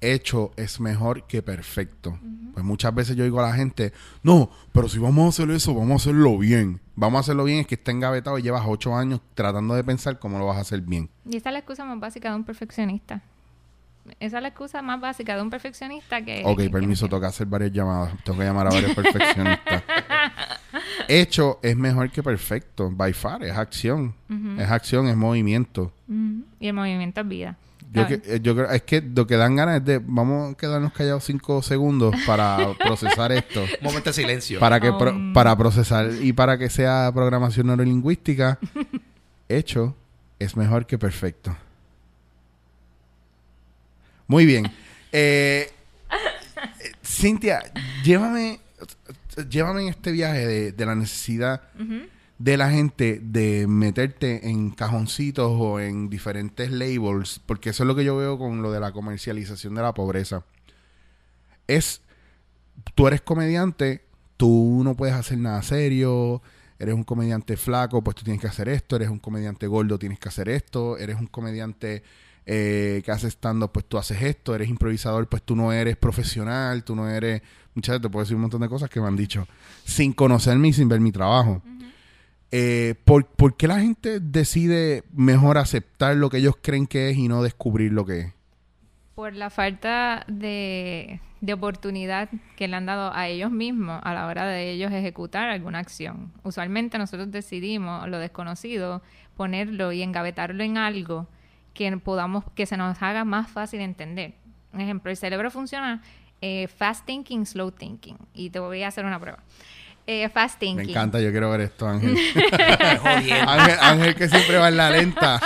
[0.00, 2.18] hecho es mejor que perfecto.
[2.52, 5.74] Pues muchas veces yo digo a la gente, no, pero si vamos a hacer eso,
[5.74, 6.80] vamos a hacerlo bien.
[6.94, 10.18] Vamos a hacerlo bien, es que está engavetado y llevas ocho años tratando de pensar
[10.18, 11.08] cómo lo vas a hacer bien.
[11.24, 13.22] Y esa es la excusa más básica de un perfeccionista.
[14.20, 16.42] Esa es la excusa más básica de un perfeccionista que...
[16.44, 18.12] Ok, que- permiso, que- toca hacer varias llamadas.
[18.24, 19.82] Tengo que llamar a varios perfeccionistas.
[21.08, 22.90] Hecho es mejor que perfecto.
[22.90, 24.14] By far, es acción.
[24.58, 25.92] Es acción, es movimiento.
[26.60, 27.56] Y el movimiento es vida.
[27.90, 30.92] Yo, que, yo creo, es que lo que dan ganas es de, vamos a quedarnos
[30.92, 33.62] callados cinco segundos para procesar esto.
[33.62, 34.60] Un momento de silencio.
[34.60, 35.32] Para que pro- Um.
[35.32, 38.58] para procesar y para que sea programación neurolingüística,
[39.48, 39.96] hecho
[40.38, 41.56] es mejor que perfecto.
[44.28, 44.70] Muy bien.
[45.10, 45.70] Eh,
[47.02, 47.60] Cintia,
[48.04, 48.60] llévame,
[49.48, 51.62] llévame en este viaje de, de la necesidad
[52.38, 57.96] de la gente de meterte en cajoncitos o en diferentes labels, porque eso es lo
[57.96, 60.44] que yo veo con lo de la comercialización de la pobreza.
[61.66, 62.02] Es,
[62.94, 64.02] tú eres comediante,
[64.36, 66.42] tú no puedes hacer nada serio,
[66.78, 70.20] eres un comediante flaco, pues tú tienes que hacer esto, eres un comediante gordo, tienes
[70.20, 72.04] que hacer esto, eres un comediante
[72.50, 76.82] eh, que haces stand pues tú haces esto, eres improvisador, pues tú no eres profesional,
[76.82, 77.42] tú no eres...
[77.74, 79.46] Muchas veces te puedo decir un montón de cosas que me han dicho
[79.84, 81.60] sin conocerme y sin ver mi trabajo.
[82.50, 87.18] Eh, ¿por, por qué la gente decide mejor aceptar lo que ellos creen que es
[87.18, 88.32] y no descubrir lo que es?
[89.14, 94.26] Por la falta de, de oportunidad que le han dado a ellos mismos a la
[94.26, 96.32] hora de ellos ejecutar alguna acción.
[96.44, 99.02] Usualmente nosotros decidimos lo desconocido,
[99.36, 101.28] ponerlo y engavetarlo en algo
[101.78, 104.34] que podamos, que se nos haga más fácil entender.
[104.72, 106.02] Un ejemplo, el cerebro funciona
[106.42, 108.18] eh, fast thinking, slow thinking.
[108.34, 109.38] Y te voy a hacer una prueba.
[110.08, 110.86] Eh, fast thinking.
[110.86, 112.16] Me encanta, yo quiero ver esto, Ángel.
[113.04, 115.40] Ángel, Ángel que siempre va en la lenta.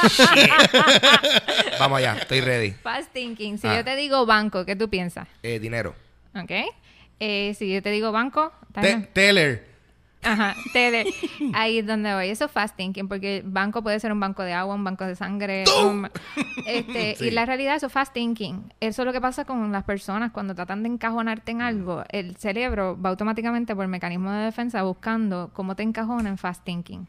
[1.78, 2.70] Vamos allá, estoy ready.
[2.70, 3.58] Fast thinking.
[3.58, 3.76] Si Ah.
[3.76, 5.28] yo te digo banco, ¿qué tú piensas?
[5.42, 5.94] Eh, dinero.
[6.34, 6.50] ¿Ok?
[7.20, 9.08] Eh, si yo te digo banco, ¿está Te-?
[9.12, 9.71] Teller.
[10.22, 11.12] Ajá, Tele.
[11.54, 12.28] Ahí es donde voy.
[12.28, 15.16] Eso es fast thinking, porque banco puede ser un banco de agua, un banco de
[15.16, 15.64] sangre.
[15.84, 16.08] un-
[16.66, 17.26] este, Sí.
[17.26, 18.72] Y la realidad, eso es fast thinking.
[18.80, 22.04] Eso es lo que pasa con las personas cuando tratan de encajonarte en algo.
[22.10, 27.06] El cerebro va automáticamente por mecanismo de defensa buscando cómo te encajona en fast thinking.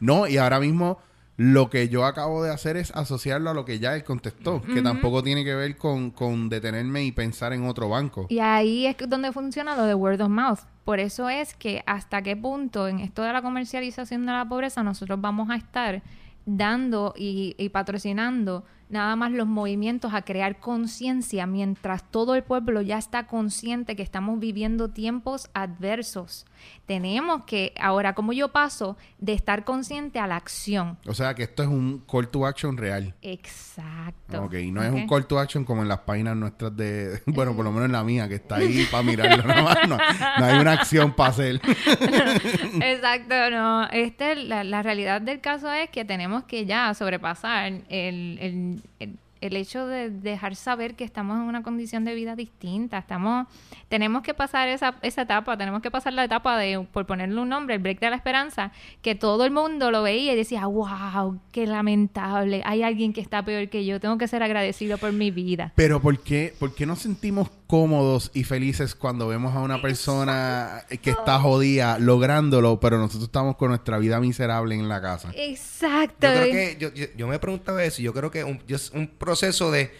[0.00, 0.98] No, y ahora mismo
[1.36, 4.82] lo que yo acabo de hacer es asociarlo a lo que ya él contestó, que
[4.82, 8.26] tampoco tiene que ver con, con detenerme y pensar en otro banco.
[8.28, 10.60] Y ahí es donde funciona lo de word of mouth.
[10.84, 14.82] Por eso es que hasta qué punto en esto de la comercialización de la pobreza
[14.82, 16.02] nosotros vamos a estar
[16.46, 18.64] dando y, y patrocinando
[18.94, 24.02] nada más los movimientos a crear conciencia mientras todo el pueblo ya está consciente que
[24.02, 26.46] estamos viviendo tiempos adversos.
[26.86, 30.98] Tenemos que, ahora, como yo paso de estar consciente a la acción.
[31.06, 33.14] O sea que esto es un call to action real.
[33.20, 34.44] Exacto.
[34.44, 37.20] Ok, no es un call to action como en las páginas nuestras de...
[37.26, 39.88] Bueno, por lo menos en la mía, que está ahí para mirarlo nada más.
[39.88, 41.60] No, no hay una acción para hacer.
[42.80, 43.88] Exacto, no.
[43.88, 49.56] Este, la, la realidad del caso es que tenemos que ya sobrepasar el, el, el,
[49.56, 52.96] hecho de dejar saber que estamos en una condición de vida distinta.
[52.96, 53.46] Estamos,
[53.90, 57.50] tenemos que pasar esa, esa etapa, tenemos que pasar la etapa de, por ponerle un
[57.50, 61.38] nombre, el break de la esperanza, que todo el mundo lo veía y decía, wow,
[61.52, 65.30] qué lamentable, hay alguien que está peor que yo, tengo que ser agradecido por mi
[65.30, 65.72] vida.
[65.74, 70.84] Pero ¿por qué, ¿por qué nos sentimos cómodos y felices cuando vemos a una persona
[71.02, 75.32] que está jodida lográndolo, pero nosotros estamos con nuestra vida miserable en la casa?
[75.34, 76.28] Exacto.
[76.28, 78.00] Yo creo que yo, yo, yo me preguntaba eso.
[78.00, 78.62] y Yo creo que un,
[78.94, 79.90] un proceso de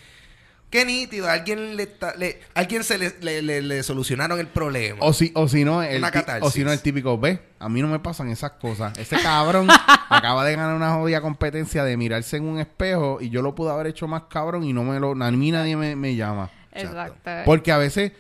[0.71, 1.29] qué nítido.
[1.29, 4.99] Alguien le, ta- le- alguien se le, le, le- le solucionaron el problema.
[5.01, 6.01] O si, o si no, el,
[6.43, 8.97] o si no, el típico, ve, a mí no me pasan esas cosas.
[8.99, 9.67] Ese cabrón
[10.11, 13.73] acaba de ganar una jodida competencia de mirarse en un espejo y yo lo pude
[13.73, 16.51] haber hecho más cabrón y no me lo, a mí nadie me, me llama.
[16.75, 17.31] Exacto.
[17.45, 18.13] Porque a veces,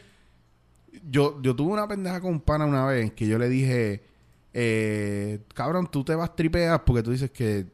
[1.10, 4.04] yo, yo tuve una pendeja con un pana una vez que yo le dije,
[4.52, 7.66] eh, cabrón, tú te vas tripeas porque tú dices que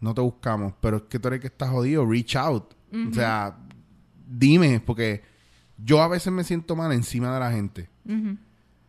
[0.00, 2.74] no te buscamos, pero es que tú eres que estás jodido, reach out.
[3.10, 3.56] O sea,
[4.26, 5.22] dime, porque
[5.76, 7.88] yo a veces me siento mal encima de la gente.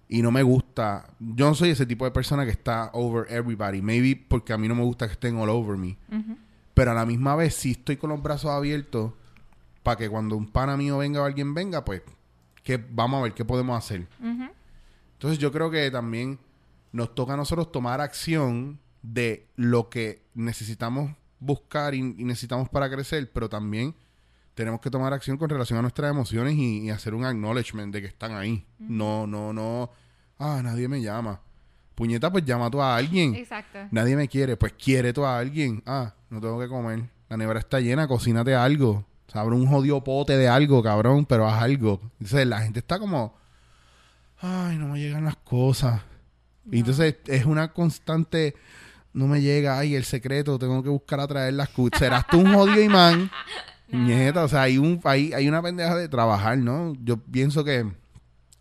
[0.10, 1.10] Y no me gusta.
[1.20, 3.82] Yo no soy ese tipo de persona que está over everybody.
[3.82, 5.98] Maybe porque a mí no me gusta que estén all over me.
[6.74, 9.14] Pero a la misma vez, si estoy con los brazos abiertos
[9.88, 12.02] para que cuando un pana mío venga o alguien venga, pues,
[12.62, 14.06] que vamos a ver qué podemos hacer.
[15.14, 16.40] Entonces yo creo que también
[16.92, 22.90] nos toca a nosotros tomar acción de lo que necesitamos buscar y, y necesitamos para
[22.90, 23.96] crecer, pero también
[24.56, 28.02] tenemos que tomar acción con relación a nuestras emociones y, y hacer un acknowledgement de
[28.02, 28.66] que están ahí.
[28.80, 29.90] No, no, no.
[30.38, 31.40] Ah, nadie me llama.
[31.96, 33.36] Puñeta, pues llama tú a alguien.
[33.36, 33.80] Exacto.
[33.92, 35.82] Nadie me quiere, pues quiere tú a alguien.
[35.86, 37.10] Ah, no tengo que comer.
[37.30, 39.06] La nevera está llena, cocínate algo.
[39.28, 42.00] O sea, abre un jodido pote de algo, cabrón, pero haz algo.
[42.20, 43.36] Entonces la gente está como,
[44.40, 46.02] ay, no me llegan las cosas.
[46.72, 48.56] Y entonces es una constante,
[49.14, 52.00] no me llega, ay, el secreto, tengo que buscar a traer las cosas.
[52.00, 53.30] Serás tú un jodido imán.
[53.90, 56.94] Nieta, o sea, hay, un, hay, hay una pendeja de trabajar, ¿no?
[57.04, 57.90] Yo pienso que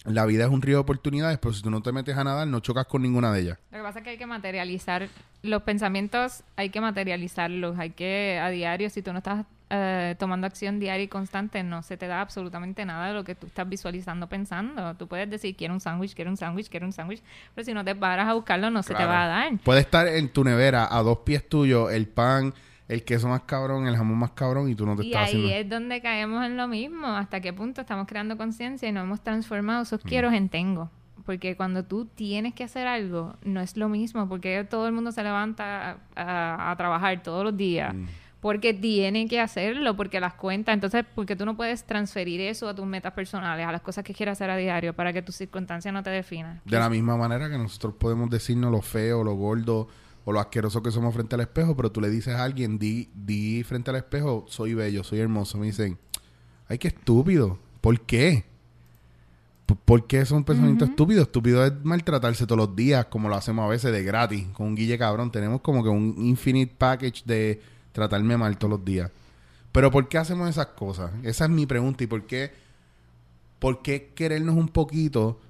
[0.05, 2.47] la vida es un río de oportunidades, pero si tú no te metes a nadar,
[2.47, 3.59] no chocas con ninguna de ellas.
[3.73, 5.09] Lo que pasa es que hay que materializar
[5.43, 10.47] los pensamientos, hay que materializarlos, hay que a diario, si tú no estás eh, tomando
[10.47, 13.69] acción diaria y constante, no se te da absolutamente nada de lo que tú estás
[13.69, 14.95] visualizando pensando.
[14.95, 17.23] Tú puedes decir, quiero un sándwich, quiero un sándwich, quiero un sándwich,
[17.55, 19.59] pero si no te paras a buscarlo, no se te va a dar.
[19.59, 22.55] Puede estar en tu nevera a dos pies tuyos el pan,
[22.89, 25.35] el queso más cabrón, el jamón más cabrón y tú no te Y estás ahí
[25.35, 25.51] haciendo.
[25.57, 29.21] es donde caemos en lo mismo, hasta qué punto estamos creando conciencia y no hemos
[29.23, 30.09] transformado esos Mm.
[30.09, 30.91] quiero en tengo.
[31.25, 35.11] Porque cuando tú tienes que hacer algo, no es lo mismo, porque todo el mundo
[35.11, 37.93] se levanta a, a- a trabajar todos los días.
[37.93, 38.07] Mm.
[38.47, 42.77] Porque tiene que hacerlo, porque las cuentas, entonces, porque tú no puedes transferir eso a
[42.77, 45.93] tus metas personales, a las cosas que quieras hacer a diario, para que tus circunstancias
[45.93, 46.61] no te definan.
[46.65, 49.89] De la misma manera que nosotros podemos decirnos lo feo, lo gordo,
[50.25, 53.11] o lo asqueroso que somos frente al espejo, pero tú le dices a alguien, di,
[53.17, 55.59] di frente al espejo, soy bello, soy hermoso.
[55.59, 55.99] Me dicen,
[56.69, 57.59] ay, qué estúpido.
[57.81, 58.45] ¿Por qué?
[59.85, 61.23] ¿Por qué son pensamientos estúpidos?
[61.27, 64.77] Estúpido es maltratarse todos los días, como lo hacemos a veces de gratis, con un
[64.77, 65.33] guille cabrón.
[65.33, 69.11] Tenemos como que un infinite package de tratarme mal todos los días.
[69.73, 71.11] Pero ¿por qué hacemos esas cosas?
[71.23, 72.05] Esa es mi pregunta.
[72.05, 72.53] ¿Y por qué,
[73.59, 75.41] por qué querernos un poquito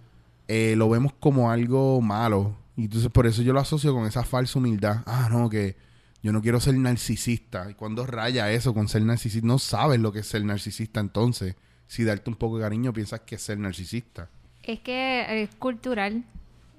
[0.49, 2.57] eh, lo vemos como algo malo?
[2.77, 5.03] Y entonces por eso yo lo asocio con esa falsa humildad.
[5.07, 5.77] Ah, no, que
[6.23, 7.71] yo no quiero ser narcisista.
[7.71, 9.47] ¿Y cuando raya eso con ser narcisista?
[9.47, 11.57] No sabes lo que es ser narcisista entonces.
[11.89, 14.29] Si darte un poco de cariño piensas que es ser narcisista.
[14.63, 16.25] Es que es cultural.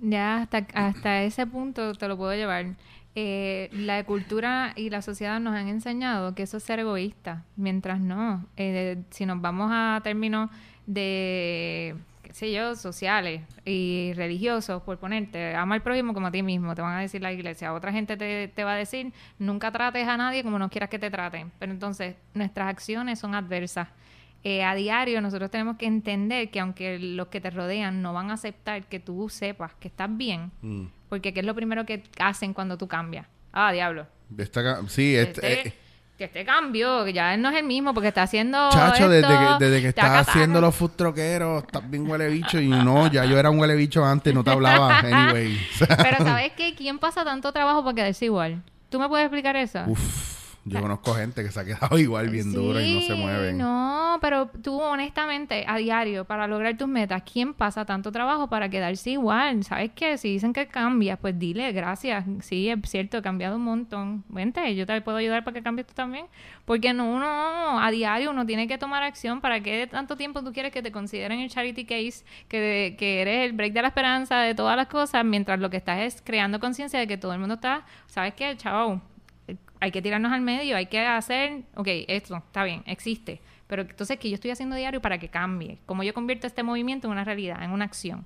[0.02, 2.76] Ya hasta, hasta ese punto te lo puedo llevar.
[3.20, 8.00] Eh, la cultura y la sociedad nos han enseñado que eso es ser egoísta, mientras
[8.00, 8.46] no.
[8.58, 10.52] Eh, si nos vamos a términos
[10.86, 16.44] de, qué sé yo, sociales y religiosos, por ponerte, ama al prójimo como a ti
[16.44, 17.74] mismo, te van a decir la iglesia.
[17.74, 21.00] Otra gente te, te va a decir, nunca trates a nadie como no quieras que
[21.00, 21.52] te traten.
[21.58, 23.88] Pero entonces, nuestras acciones son adversas.
[24.50, 28.32] Eh, a diario nosotros tenemos que entender que aunque los que te rodean no van
[28.32, 30.86] a aceptar que tú sepas que estás bien, Mm.
[31.10, 33.26] porque ¿qué es lo primero que hacen cuando tú cambias?
[33.52, 34.08] Ah, diablo.
[34.38, 35.74] Esta sí, Que este, este, eh,
[36.18, 39.28] que este cambio, que ya él no es el mismo porque está haciendo Chacho, desde
[39.28, 42.58] que, desde que estás haciendo los food troqueros, estás bien huele bicho.
[42.62, 45.00] Y no, ya yo era un huele bicho antes, no te hablaba.
[45.04, 45.60] Anyway.
[45.78, 46.74] Pero ¿sabes qué?
[46.74, 48.64] ¿Quién pasa tanto trabajo para quedarse igual?
[48.90, 49.84] ¿Tú me puedes explicar eso?
[49.88, 50.37] Uf,
[50.70, 53.58] yo conozco gente que se ha quedado igual bien duro y no se Sí, mueven.
[53.58, 58.70] No, pero tú honestamente, a diario, para lograr tus metas, ¿quién pasa tanto trabajo para
[58.70, 59.64] quedarse igual?
[59.64, 60.18] ¿Sabes qué?
[60.18, 62.26] Si dicen que cambias, pues dile gracias.
[62.42, 64.24] Sí, es cierto, he cambiado un montón.
[64.30, 66.26] Vente, yo te puedo ayudar para que cambies tú también.
[66.66, 69.42] Porque no, uno, a diario, uno tiene que tomar acción.
[69.42, 72.26] ¿Para qué tanto tiempo tú quieres que te consideren el charity case?
[72.48, 75.78] Que, que eres el break de la esperanza de todas las cosas, mientras lo que
[75.78, 78.56] estás es creando conciencia de que todo el mundo está, ¿sabes qué?
[78.58, 79.02] Chao,
[79.80, 84.18] hay que tirarnos al medio, hay que hacer, ok, esto está bien, existe, pero entonces,
[84.18, 85.78] ¿qué yo estoy haciendo diario para que cambie?
[85.86, 88.26] ¿Cómo yo convierto este movimiento en una realidad, en una acción?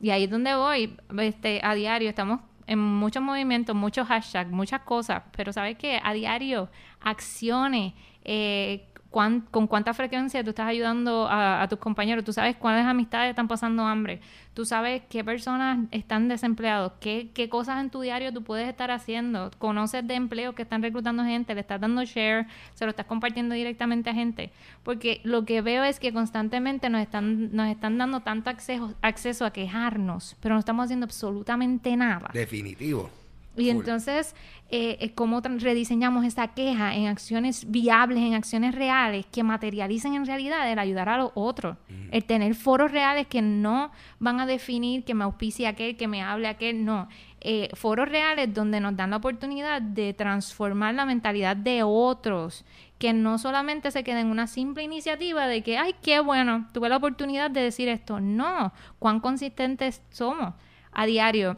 [0.00, 4.82] Y ahí es donde voy, este, a diario estamos en muchos movimientos, muchos hashtags, muchas
[4.82, 6.00] cosas, pero ¿sabes qué?
[6.02, 7.92] A diario, acciones,
[8.24, 13.30] eh, cuán- con cuánta frecuencia tú estás ayudando a, tus compañeros, tú sabes cuáles amistades
[13.30, 14.20] están pasando hambre,
[14.54, 18.90] tú sabes qué personas están desempleados, qué, qué cosas en tu diario tú puedes estar
[18.90, 23.06] haciendo, conoces de empleos que están reclutando gente, le estás dando share, se lo estás
[23.06, 27.98] compartiendo directamente a gente, porque lo que veo es que constantemente nos están, nos están
[27.98, 32.30] dando tanto acceso, acceso a quejarnos, pero no estamos haciendo absolutamente nada.
[32.32, 33.10] Definitivo.
[33.56, 33.80] Y Full.
[33.80, 34.34] entonces,
[34.70, 40.24] eh, eh, ¿cómo rediseñamos esa queja en acciones viables, en acciones reales que materialicen en
[40.24, 41.76] realidad el ayudar a los otros?
[42.12, 46.22] El tener foros reales que no van a definir que me auspicie aquel, que me
[46.22, 47.08] hable aquel, no.
[47.40, 52.64] Eh, foros reales donde nos dan la oportunidad de transformar la mentalidad de otros,
[52.98, 56.88] que no solamente se quede en una simple iniciativa de que, ay, qué bueno, tuve
[56.88, 58.20] la oportunidad de decir esto.
[58.20, 60.54] No, cuán consistentes somos
[60.92, 61.56] a diario.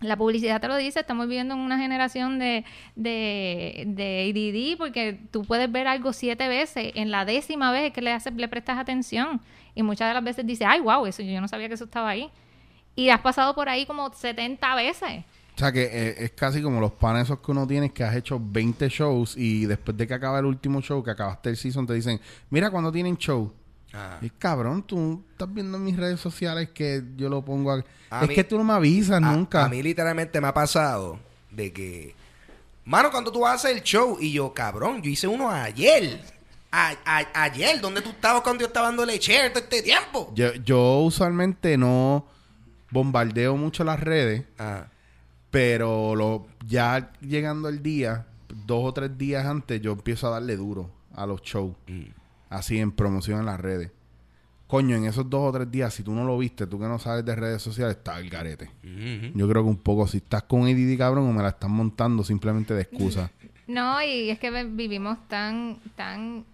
[0.00, 2.64] La publicidad te lo dice, estamos viviendo en una generación de,
[2.96, 8.02] de, de ADD porque tú puedes ver algo siete veces, en la décima vez que
[8.02, 9.40] le, haces, le prestas atención
[9.74, 12.10] y muchas de las veces dices, ay, wow, eso yo no sabía que eso estaba
[12.10, 12.30] ahí.
[12.94, 15.24] Y has pasado por ahí como 70 veces.
[15.54, 18.14] O sea que eh, es casi como los panes esos que uno tiene que has
[18.14, 21.86] hecho 20 shows y después de que acaba el último show, que acabaste el season,
[21.86, 23.52] te dicen, mira cuando tienen show.
[23.92, 24.18] Ah.
[24.20, 27.84] Y cabrón, tú estás viendo en mis redes sociales que yo lo pongo a...
[28.10, 29.64] A es mí- que tú no me avisas A- nunca.
[29.64, 31.18] A, mí literalmente me ha pasado
[31.50, 32.14] de que,
[32.84, 36.20] mano, cuando tú hacer el show y yo, cabrón, yo hice uno ayer.
[36.72, 36.94] A-
[37.42, 40.30] ayer, ¿dónde tú estabas cuando yo estaba dándole share todo este tiempo?
[40.34, 42.26] Yo, yo usualmente no
[42.90, 44.86] bombardeo mucho las redes, Ah,
[45.50, 48.26] pero lo, ya llegando el día,
[48.66, 51.74] dos o tres días antes, yo empiezo a darle duro a los shows.
[51.86, 52.02] mm.
[52.48, 53.92] Así en promoción en las redes.
[54.66, 56.98] Coño, en esos dos o tres días, si tú no lo viste, tú que no
[56.98, 58.70] sabes de redes sociales, está el garete.
[59.34, 62.24] Yo creo que un poco, si estás con ADD cabrón o me la están montando
[62.24, 63.30] simplemente de excusa.
[63.68, 66.44] No, y es que vivimos tan, tan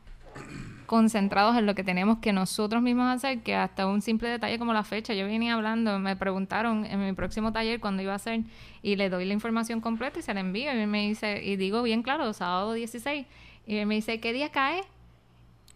[0.86, 4.72] concentrados en lo que tenemos que nosotros mismos hacer que hasta un simple detalle como
[4.72, 5.14] la fecha.
[5.14, 8.40] Yo venía hablando, me preguntaron en mi próximo taller cuándo iba a ser
[8.82, 11.56] y le doy la información completa y se la envío y él me dice, y
[11.56, 13.26] digo bien claro, sábado 16.
[13.66, 14.82] Y él me dice, ¿qué día cae?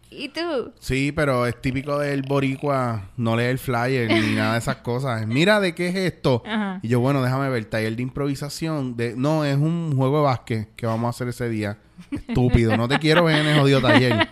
[0.09, 0.71] ¿Y tú?
[0.79, 5.27] Sí, pero es típico del boricua no leer el flyer ni nada de esas cosas.
[5.27, 6.43] Mira, ¿de qué es esto?
[6.45, 6.79] Ajá.
[6.81, 8.95] Y yo, bueno, déjame ver, taller de improvisación.
[8.95, 9.15] De...
[9.15, 11.77] No, es un juego de básquet que vamos a hacer ese día.
[12.11, 14.29] Estúpido, no te quiero ver en el jodido taller.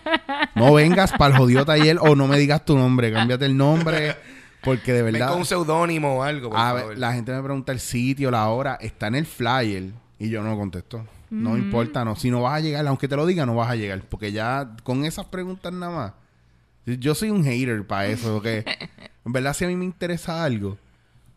[0.56, 4.16] No vengas para el jodido taller o no me digas tu nombre, cámbiate el nombre.
[4.64, 5.30] Porque de Ven verdad...
[5.30, 8.48] con un seudónimo o algo, por A ver, la gente me pregunta el sitio, la
[8.50, 9.92] hora, está en el flyer.
[10.18, 11.06] Y yo no contesto.
[11.30, 12.16] No importa, no.
[12.16, 14.02] Si no vas a llegar, aunque te lo diga, no vas a llegar.
[14.02, 16.14] Porque ya con esas preguntas nada más.
[17.00, 18.34] Yo soy un hater para eso.
[18.34, 18.64] Porque
[19.26, 20.78] en verdad, si a mí me interesa algo,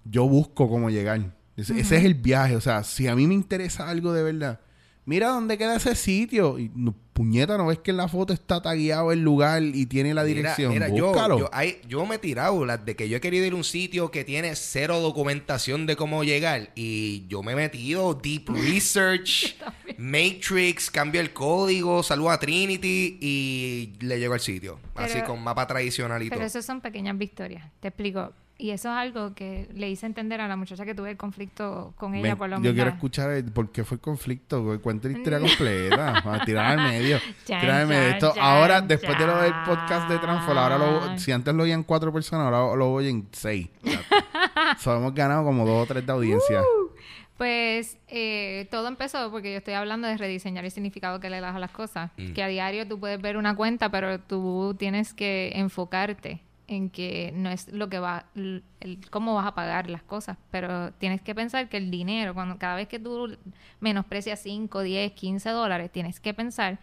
[0.04, 1.20] yo busco cómo llegar.
[1.56, 2.56] Ese, ese es el viaje.
[2.56, 4.60] O sea, si a mí me interesa algo de verdad,
[5.08, 6.58] mira dónde queda ese sitio.
[6.58, 10.14] Y no- puñeta, ¿no ves que en la foto está tagueado el lugar y tiene
[10.14, 10.72] la dirección?
[10.72, 11.38] mira, yo, Búscalo.
[11.40, 13.64] yo, hay- yo me he tirado las de que yo he querido ir a un
[13.64, 19.56] sitio que tiene cero documentación de cómo llegar y yo me he metido deep research,
[19.98, 24.78] Matrix, cambio el código, saludo a Trinity y le llego al sitio.
[24.94, 26.46] así Pero- con mapa tradicional y Pero todo.
[26.46, 27.64] eso son pequeñas victorias.
[27.80, 28.32] Te explico.
[28.60, 31.94] Y eso es algo que le hice entender a la muchacha que tuve el conflicto
[31.96, 34.80] con ella Me- por la yo quiero escuchar el- por qué fue el conflicto.
[34.82, 36.18] Cuenta la historia completa.
[36.24, 37.18] A tirar al medio.
[37.46, 38.08] Chan, tirar al medio.
[38.08, 41.84] Esto, ahora, después de lo del podcast de Transfor, ahora lo, si antes lo oían
[41.84, 43.68] cuatro personas, ahora lo oyen seis.
[44.78, 46.60] so, hemos ganado como dos o tres de audiencia.
[46.60, 46.88] Uh.
[47.36, 51.54] Pues eh, todo empezó porque yo estoy hablando de rediseñar el significado que le das
[51.54, 52.10] a las cosas.
[52.16, 52.32] Mm.
[52.32, 57.32] Que a diario tú puedes ver una cuenta, pero tú tienes que enfocarte en que
[57.34, 58.62] no es lo que va, el,
[59.10, 62.76] cómo vas a pagar las cosas, pero tienes que pensar que el dinero, cuando cada
[62.76, 63.36] vez que tú
[63.80, 66.78] menosprecias 5, 10, 15 dólares, tienes que pensar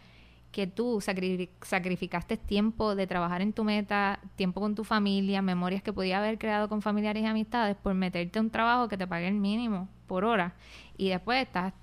[0.51, 5.83] que tú sacri- sacrificaste tiempo de trabajar en tu meta, tiempo con tu familia, memorias
[5.83, 9.05] que podías haber creado con familiares y amistades por meterte a un trabajo que te
[9.05, 10.55] pague el mínimo por hora.
[10.97, 11.73] Y después estás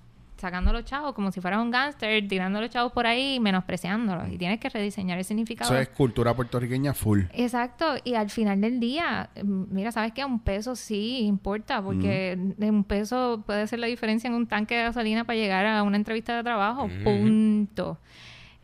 [0.43, 4.29] sacando los chavos como si fueras un gángster, tirando los chavos por ahí y menospreciándolos
[4.29, 5.71] y tienes que rediseñar el significado.
[5.71, 7.21] Eso es cultura puertorriqueña full.
[7.31, 12.37] Exacto, y al final del día, mm, mira, sabes que un peso sí importa, porque
[12.57, 15.81] de un peso puede ser la diferencia en un tanque de gasolina para llegar a
[15.81, 17.99] una entrevista de trabajo, punto.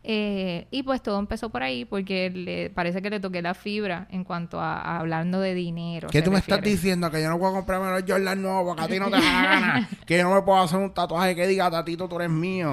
[0.02, 4.06] Eh, y pues todo empezó por ahí, porque le parece que le toqué la fibra
[4.10, 6.08] en cuanto a, a hablando de dinero.
[6.10, 7.10] ¿Qué tú me estás diciendo?
[7.10, 9.88] Que yo no puedo comprarme los Jordan nuevos porque a ti no te da gana.
[10.06, 12.72] que yo no me puedo hacer un tatuaje que diga, Tatito, tú eres mío.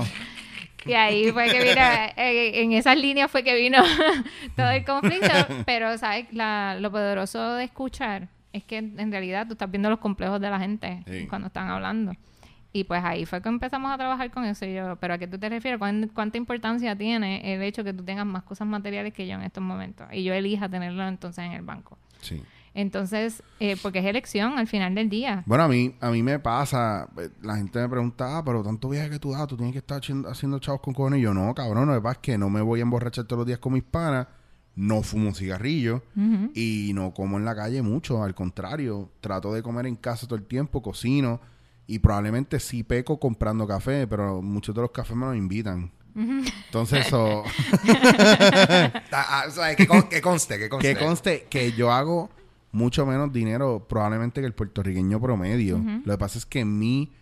[0.85, 1.81] Y ahí fue que vino,
[2.15, 3.83] eh, en esas líneas fue que vino
[4.55, 5.27] todo el conflicto.
[5.65, 6.27] Pero, ¿sabes?
[6.31, 10.49] La- lo poderoso de escuchar es que en realidad tú estás viendo los complejos de
[10.49, 11.27] la gente Sí.
[11.27, 12.13] cuando están hablando.
[12.73, 14.65] Y pues ahí fue que empezamos a trabajar con eso.
[14.65, 15.79] Y yo, ¿pero a qué tú te refieres?
[15.79, 19.41] ¿Cuán- ¿Cuánta importancia tiene el hecho que tú tengas más cosas materiales que yo en
[19.43, 20.05] estos momentos?
[20.11, 21.97] Y yo elija tenerlo entonces en el banco.
[22.21, 22.43] Sí.
[22.73, 25.41] Entonces, eh, porque es elección al final del día.
[25.47, 28.89] Bueno, a mí, a mí me pasa, eh, la gente me pregunta, ah, pero tanto
[28.89, 31.19] viaje que tú das, tú tienes que estar haciendo, haciendo chavos con cojones.
[31.19, 33.47] Y yo, no, cabrón, lo que pasa que no me voy a emborrachar todos los
[33.47, 34.27] días con mis panas,
[34.75, 36.51] no fumo cigarrillo Ujú.
[36.53, 38.21] y no como en la calle mucho.
[38.23, 41.39] Al contrario, trato de comer en casa todo el tiempo, cocino
[41.87, 45.91] y probablemente sí peco comprando café, pero muchos de los cafés me los invitan.
[46.15, 47.07] Entonces.
[47.13, 50.93] Ah, ah, o sea, que, con- que conste, que conste.
[50.93, 52.29] Que conste que yo hago
[52.71, 55.81] mucho menos dinero probablemente que el puertorriqueño promedio.
[56.05, 57.13] Lo que pasa es que mi,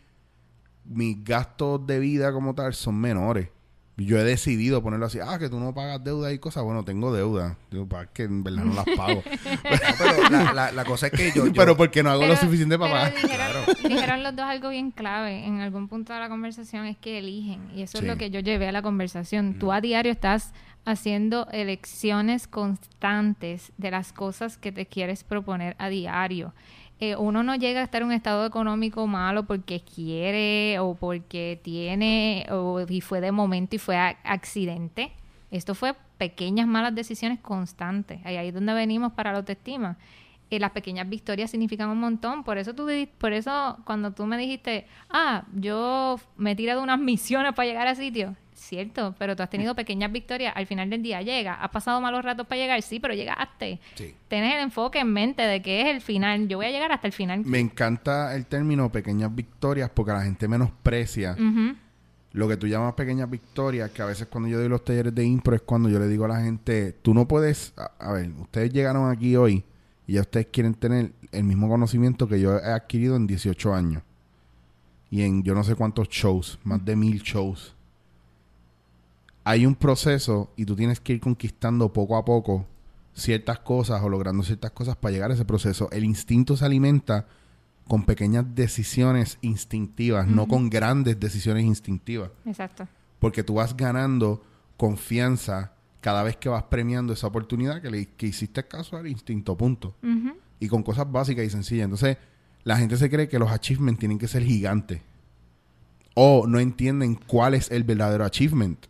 [0.86, 3.50] mis gastos de vida como tal son menores.
[3.98, 6.64] Yo he decidido ponerlo así, ah, que tú no pagas deuda y cosas.
[6.64, 7.58] Bueno, tengo deuda.
[7.72, 9.24] Digo, para que en verdad no las pago.
[9.64, 11.46] Pero la, la- la cosa es que yo...
[11.48, 13.14] yo- pero porque no hago lo suficiente para pagar.
[13.16, 17.20] Dijeron, dijeron los dos algo bien clave en algún punto de la conversación, es que
[17.20, 17.70] eligen.
[17.74, 18.04] Y eso Sí.
[18.04, 19.58] es lo que yo llevé a la conversación.
[19.60, 20.52] Tú a diario estás
[20.84, 26.54] haciendo elecciones constantes de las cosas que te quieres proponer a diario.
[27.00, 31.60] Eh, uno no llega a estar en un estado económico malo porque quiere o porque
[31.62, 35.12] tiene o y fue de momento y fue accidente.
[35.52, 38.20] Esto fue pequeñas malas decisiones constantes.
[38.26, 39.98] Ahí ahí es donde venimos para la autoestima.
[40.50, 42.44] Eh, las pequeñas victorias significan un montón.
[42.44, 47.00] Por eso tú por eso cuando tú me dijiste, ah, yo me he tirado unas
[47.00, 48.36] misiones para llegar a sitio.
[48.56, 50.54] Cierto, pero tú has tenido pequeñas victorias.
[50.56, 51.56] Al final del día llega.
[51.56, 52.82] ¿Has pasado malos ratos para llegar?
[52.82, 53.80] Sí, pero llegaste.
[53.96, 54.16] Sí.
[54.30, 56.48] Tienes el enfoque en mente de que es el final.
[56.48, 57.44] Yo voy a llegar hasta el final.
[57.46, 61.36] Me encanta el término pequeñas victorias porque la gente menosprecia
[62.36, 65.24] lo que tú llamas pequeñas victorias, que a veces cuando yo doy los talleres de
[65.24, 68.30] impro es cuando yo le digo a la gente, tú no puedes, a, a ver,
[68.38, 69.64] ustedes llegaron aquí hoy
[70.06, 74.04] y ya ustedes quieren tener el mismo conocimiento que yo he adquirido en 18 años.
[75.10, 77.75] Y en yo no sé cuántos shows, más de mil shows.
[79.46, 82.66] Hay un proceso y tú tienes que ir conquistando poco a poco
[83.14, 85.88] ciertas cosas o logrando ciertas cosas para llegar a ese proceso.
[85.92, 87.28] El instinto se alimenta
[87.88, 92.32] con pequeñas decisiones instintivas, no con grandes decisiones instintivas.
[92.46, 92.88] Exacto.
[93.20, 94.44] Porque tú vas ganando
[94.78, 99.56] confianza cada vez que vas premiando esa oportunidad que, le, que hiciste caso al instinto,
[99.56, 99.96] punto.
[100.60, 101.86] Y con cosas básicas y sencillas.
[101.86, 102.18] Entonces,
[102.64, 105.02] la gente se cree que los achievements tienen que ser gigantes.
[106.16, 108.88] O no entienden cuál es el verdadero achievement.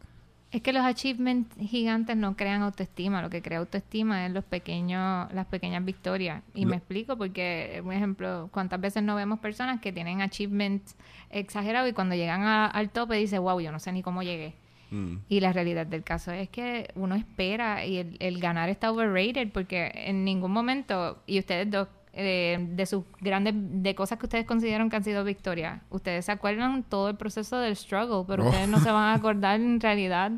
[0.56, 5.30] Es que los achievements gigantes no crean autoestima, lo que crea autoestima es los pequeños,
[5.34, 6.44] las pequeñas victorias.
[6.54, 10.96] Y me explico porque, por ejemplo, cuántas veces no vemos personas que tienen achievements
[11.30, 14.54] exagerados y cuando llegan a- al tope dice, wow, yo no sé ni cómo llegué.
[14.92, 15.18] Mm.
[15.28, 19.52] Y la realidad del caso es que uno espera y el, el ganar está overrated
[19.52, 24.46] porque en ningún momento, y ustedes dos, eh, de sus grandes, de cosas que ustedes
[24.46, 28.48] consideran que han sido victorias, ustedes se acuerdan todo el proceso del struggle, pero Oh.
[28.50, 30.32] ustedes no se van a acordar en realidad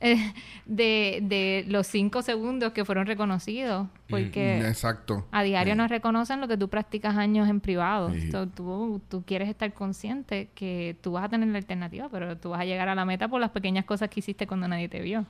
[0.00, 0.32] eh,
[0.64, 5.26] de, de los cinco segundos que fueron reconocidos, porque Exacto.
[5.32, 5.78] a diario Sí.
[5.78, 8.12] nos reconocen lo que tú practicas años en privado.
[8.14, 8.30] Sí.
[8.30, 12.50] So, tú, tú quieres estar consciente que tú vas a tener la alternativa, pero tú
[12.50, 15.00] vas a llegar a la meta por las pequeñas cosas que hiciste cuando nadie te
[15.00, 15.26] vio.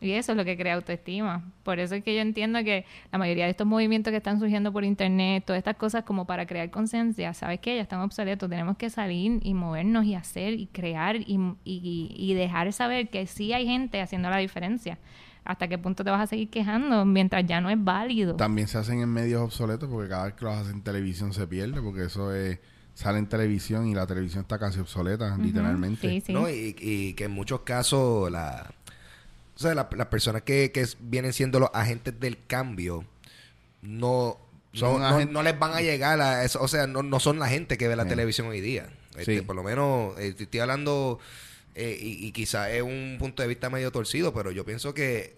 [0.00, 1.52] Y eso es lo que crea autoestima.
[1.62, 4.72] Por eso es que yo entiendo que la mayoría de estos movimientos que están surgiendo
[4.72, 7.76] por internet, todas estas cosas como para crear conciencia, ¿sabes qué?
[7.76, 8.48] Ya están obsoletos.
[8.48, 13.26] Tenemos que salir y movernos y hacer y crear y, y, y dejar saber que
[13.26, 14.98] sí hay gente haciendo la diferencia.
[15.44, 18.36] ¿Hasta qué punto te vas a seguir quejando mientras ya no es válido?
[18.36, 21.46] También se hacen en medios obsoletos porque cada vez que los hacen en televisión se
[21.46, 22.58] pierde porque eso es
[22.94, 26.08] sale en televisión y la televisión está casi obsoleta, literalmente.
[26.08, 26.32] Sí, sí.
[26.32, 26.50] ¿no?
[26.50, 28.70] Y, y que en muchos casos la,
[29.60, 33.04] o sea, la- las personas que, que vienen siendo los agentes del cambio
[33.82, 34.38] no,
[34.72, 36.62] Son no, no, les van a llegar a eso.
[36.62, 38.08] O sea, no, no son la gente que ve la Sí.
[38.10, 38.88] televisión hoy día.
[39.16, 39.40] Este, Sí.
[39.42, 41.18] Por lo menos eh, estoy hablando
[41.74, 45.36] eh, y, y quizá es un punto de vista medio torcido, pero yo pienso que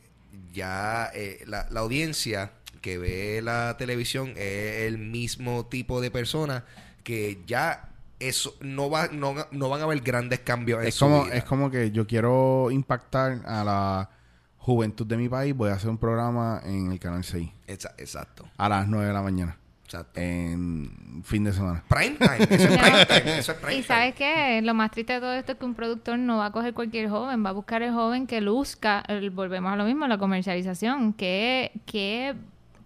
[0.52, 6.64] ya eh, la, la audiencia que ve la televisión es el mismo tipo de persona
[7.04, 7.88] que ya
[8.28, 11.34] eso no va no, no van a haber grandes cambios en Es su como, vida.
[11.34, 14.10] es como que yo quiero impactar a la
[14.58, 18.48] juventud de mi país, voy a hacer un programa en el canal 6 Exa- exacto,
[18.56, 20.20] a las 9 de la mañana exacto.
[20.20, 21.82] en fin de semana.
[21.88, 23.86] Prime time, eso es prime time, eso es prime Y time.
[23.86, 26.52] sabes qué, lo más triste de todo esto es que un productor no va a
[26.52, 30.06] coger cualquier joven, va a buscar el joven que luzca, el- volvemos a lo mismo,
[30.06, 32.34] la comercialización, que, que,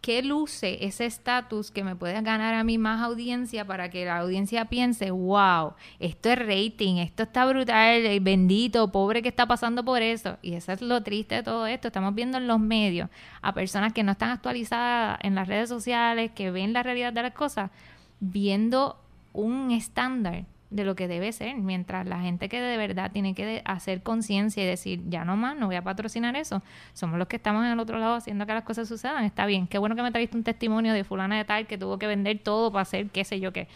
[0.06, 4.18] que luce ese estatus que me puede ganar a mí más audiencia para que la
[4.18, 9.84] audiencia piense, wow, esto es rating, esto está brutal, eh, bendito, pobre que está pasando
[9.84, 10.38] por eso.
[10.42, 13.10] Y eso es lo triste de todo esto, estamos viendo en los medios
[13.42, 17.22] a personas que no están actualizadas en las redes sociales, que ven la realidad de
[17.22, 17.72] las cosas,
[18.20, 19.00] viendo
[19.32, 23.62] un estándar de lo que debe ser, mientras la gente que de verdad tiene que
[23.64, 26.62] hacer conciencia y decir, ya no más, no voy a patrocinar eso,
[26.92, 29.68] somos los que estamos en el otro lado haciendo que las cosas sucedan, está bien,
[29.68, 32.40] qué bueno que me trajiste un testimonio de fulana de tal que tuvo que vender
[32.40, 33.68] todo para hacer qué sé yo qué.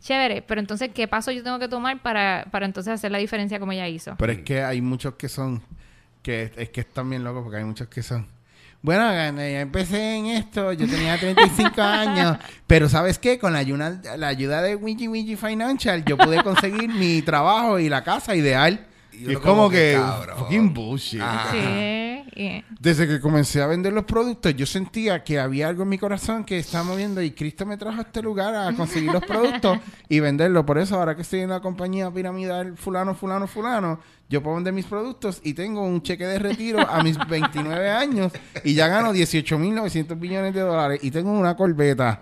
[0.00, 3.58] Chévere, pero entonces, ¿qué paso yo tengo que tomar para, para entonces hacer la diferencia
[3.58, 4.14] como ella hizo?
[4.16, 5.60] Pero es que hay muchos que son,
[6.22, 8.26] que es, es que están bien locos porque hay muchos que son.
[8.80, 13.38] Bueno, yo empecé en esto, yo tenía 35 años, pero ¿sabes qué?
[13.38, 17.88] Con la ayuda, la ayuda de Wiki Wiki Financial, yo pude conseguir mi trabajo y
[17.88, 18.86] la casa ideal.
[19.12, 20.38] Y Y uno es como como que, que, cabrón.
[20.38, 21.20] fucking bullshit.
[21.50, 21.58] Sí,
[22.80, 26.44] Desde que comencé a vender los productos, yo sentía que había algo en mi corazón
[26.44, 30.20] que estaba moviendo y Cristo me trajo a este lugar a conseguir los productos y
[30.20, 30.64] venderlos.
[30.64, 34.00] Por eso, ahora que estoy en la compañía piramidal fulano, fulano, fulano,
[34.30, 38.32] yo puedo vender mis productos y tengo un cheque de retiro a mis 29 años
[38.62, 42.20] y ya gano 18.900 millones de dólares y tengo una corbeta.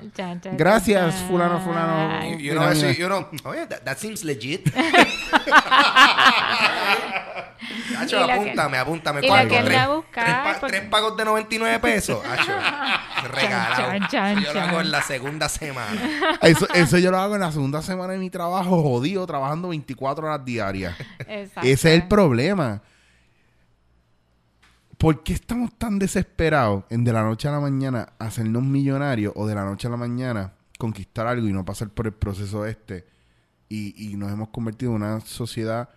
[0.56, 2.38] Gracias, fulano, fulano.
[2.38, 4.72] You know, you know, oye, that, that seems legit.
[7.98, 9.20] Hacho, apúntame, apúntame.
[9.24, 12.24] y la que anda tres, a buscar, tres pa- porque- tres pagos de 99 pesos.
[12.24, 12.52] Hacho,
[13.32, 13.76] regalado.
[13.76, 16.00] chan, chan, Yo lo hago en la segunda semana.
[16.42, 20.26] Eso, eso yo lo hago en la segunda semana de mi trabajo, jodido, trabajando 24
[20.26, 20.94] horas diarias.
[21.20, 21.60] Exacto.
[21.68, 22.82] Ese es el problema.
[24.98, 29.46] ¿Por qué estamos tan desesperados en de la noche a la mañana hacernos millonarios o
[29.46, 33.06] de la noche a la mañana conquistar algo y no pasar por el proceso este?
[33.68, 35.90] Y, y nos hemos convertido en una sociedad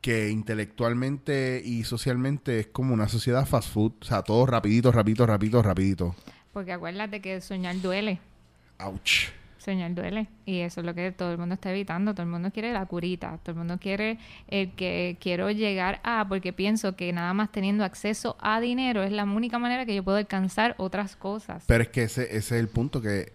[0.00, 3.92] que intelectualmente y socialmente es como una sociedad fast food.
[4.00, 6.14] O sea, todo rapidito, rapidito, rapidito, rapidito.
[6.52, 8.20] Porque acuérdate que soñar duele.
[8.78, 9.30] Ouch.
[9.58, 10.28] Soñar duele.
[10.46, 12.14] Y eso es lo que todo el mundo está evitando.
[12.14, 13.38] Todo el mundo quiere la curita.
[13.42, 17.84] Todo el mundo quiere el que quiero llegar a, porque pienso que nada más teniendo
[17.84, 21.64] acceso a dinero es la única manera que yo puedo alcanzar otras cosas.
[21.66, 23.32] Pero es que ese, ese es el punto que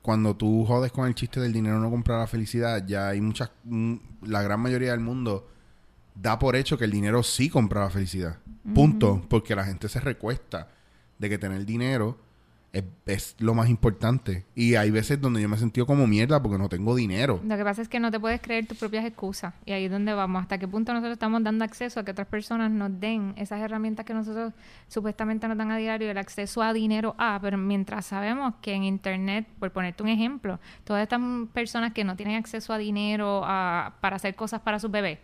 [0.00, 3.50] cuando tú jodes con el chiste del dinero no compra la felicidad, ya hay muchas,
[3.64, 5.48] mm, la gran mayoría del mundo
[6.20, 8.38] da por hecho que el dinero sí compra la felicidad.
[8.74, 9.22] Punto.
[9.28, 10.68] Porque la gente se recuesta
[11.18, 12.18] de que tener dinero
[12.72, 14.44] es, es lo más importante.
[14.54, 17.40] Y hay veces donde yo me he sentido como mierda porque no tengo dinero.
[17.46, 19.54] Lo que pasa es que no te puedes creer tus propias excusas.
[19.64, 20.42] Y ahí es donde vamos.
[20.42, 24.04] ¿Hasta qué punto nosotros estamos dando acceso a que otras personas nos den esas herramientas
[24.04, 24.52] que nosotros
[24.88, 27.38] supuestamente nos dan a diario, el acceso a dinero a?
[27.40, 31.20] Pero mientras sabemos que en Internet, por ponerte un ejemplo, todas estas
[31.54, 35.18] personas que no tienen acceso a dinero a- para hacer cosas para sus bebés,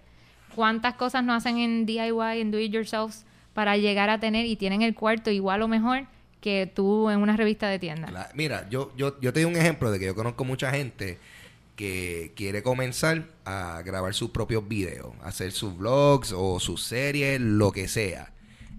[0.55, 3.17] ¿Cuántas cosas no hacen en DIY, en do it yourself,
[3.55, 6.07] para llegar a tener y tienen el cuarto igual o mejor
[6.41, 8.31] que tú en una revista de tienda?
[8.35, 11.19] Mira, yo, yo, yo te doy un ejemplo de que yo conozco mucha gente
[11.77, 17.73] que quiere comenzar a grabar sus propios videos, hacer sus vlogs o sus series, lo
[17.73, 18.33] que sea.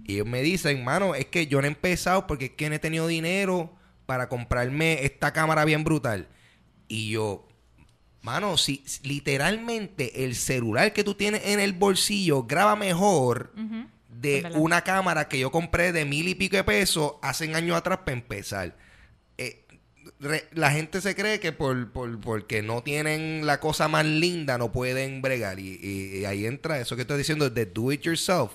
[0.04, 2.76] Y ellos me dicen, mano, es que yo no he empezado porque es que no
[2.76, 3.72] he tenido dinero
[4.06, 6.28] para comprarme esta cámara bien brutal.
[6.88, 7.48] Y yo,
[8.24, 13.52] mano, si literalmente el celular que tú tienes en el bolsillo graba mejor
[14.08, 17.98] de una cámara que yo compré de mil y pico de pesos hace años atrás
[17.98, 18.76] para empezar.
[19.38, 19.64] Eh,
[20.20, 24.56] re- la gente se cree que por, por- porque no tienen la cosa más linda
[24.56, 25.58] no pueden bregar.
[25.60, 28.52] Y, y- y ahí entra eso que estoy diciendo de do it yourself.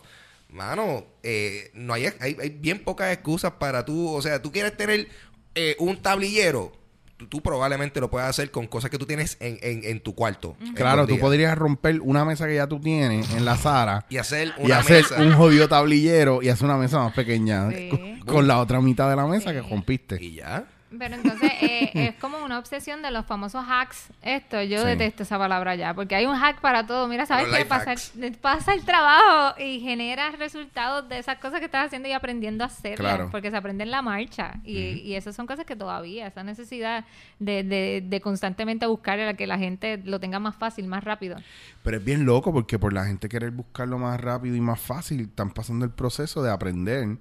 [0.50, 4.10] Mano, eh, no hay, hay, hay bien pocas excusas para tú.
[4.12, 5.08] O sea, tú quieres tener
[5.54, 6.72] eh, un tablillero.
[7.20, 10.16] Tú, tú probablemente lo puedas hacer con cosas que tú tienes en, en- en tu
[10.16, 10.56] cuarto.
[10.74, 14.54] Claro, tú podrías romper una mesa que ya tú tienes en la sala Y hacer
[14.66, 15.22] y hacer mesa.
[15.22, 17.90] un jodido tablillero y hacer una mesa más pequeña Sí.
[17.90, 20.18] con, con la otra mitad de la mesa que rompiste.
[20.24, 20.64] Y ya.
[20.98, 24.08] Pero entonces eh, es como una obsesión de los famosos hacks.
[24.24, 24.88] Esto, yo Sí.
[24.88, 27.08] detesto esa palabra ya, porque hay un hack para todo.
[27.08, 27.66] Mira, ¿sabes qué?
[28.42, 32.68] Pasa, el trabajo y generas resultados de esas cosas que estás haciendo y aprendiendo a
[32.68, 33.30] hacerlas, Claro.
[33.32, 34.56] porque se aprende en la marcha.
[34.64, 37.06] Y, y esas son cosas que todavía, esa necesidad
[37.38, 41.38] de, de, de constantemente buscar a que la gente lo tenga más fácil, más rápido.
[41.84, 45.22] Pero es bien loco porque por la gente querer buscarlo más rápido y más fácil,
[45.22, 47.18] están pasando el proceso de aprender.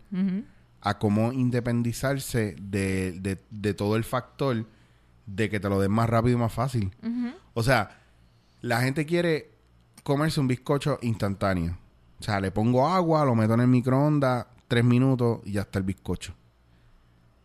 [0.80, 4.64] A cómo independizarse de, de- de todo el factor
[5.26, 6.90] de que te lo den más rápido y más fácil.
[7.54, 7.98] O sea,
[8.60, 9.50] la gente quiere
[10.02, 11.76] comerse un bizcocho instantáneo.
[12.20, 15.78] O sea, le pongo agua, lo meto en el microondas, tres minutos y ya está
[15.78, 16.34] el bizcocho.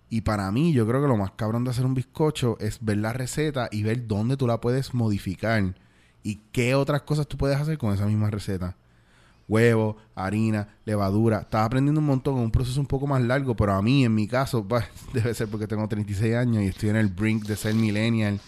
[0.10, 2.98] Y para mí, yo creo que lo más cabrón de hacer un bizcocho es ver
[2.98, 5.74] la receta y ver dónde tú la puedes modificar
[6.22, 8.76] y qué otras cosas tú puedes hacer con esa misma receta.
[9.54, 11.42] Huevo, harina, levadura.
[11.42, 14.28] Estás aprendiendo un montón, un proceso un poco más largo, pero a mí, en mi
[14.28, 14.84] caso, pues,
[15.14, 18.40] debe ser porque tengo 36 años y estoy en el brink de ser millennial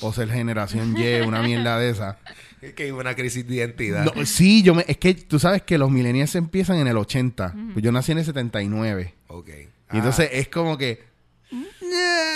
[0.00, 2.18] o ser generación Y, una mierda de esa.
[2.62, 4.06] Es que hay una crisis de identidad.
[4.06, 7.54] No, sí, yo me, es que tú sabes que los millennials empiezan en el 80.
[7.74, 9.14] Pues yo nací en el 79.
[9.26, 9.48] Ok.
[9.92, 11.04] Y entonces es como que...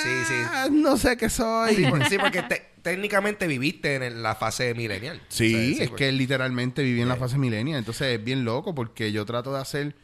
[0.02, 0.34] Sí, sí.
[0.52, 1.74] "Ah, No sé qué soy.
[1.74, 5.20] Sí, por- sí, porque te- técnicamente viviste en el- la fase millennial.
[5.28, 7.78] Sí, O sea, es porque- que literalmente viví en la fase millennial.
[7.78, 9.94] Entonces es bien loco porque yo trato de hacer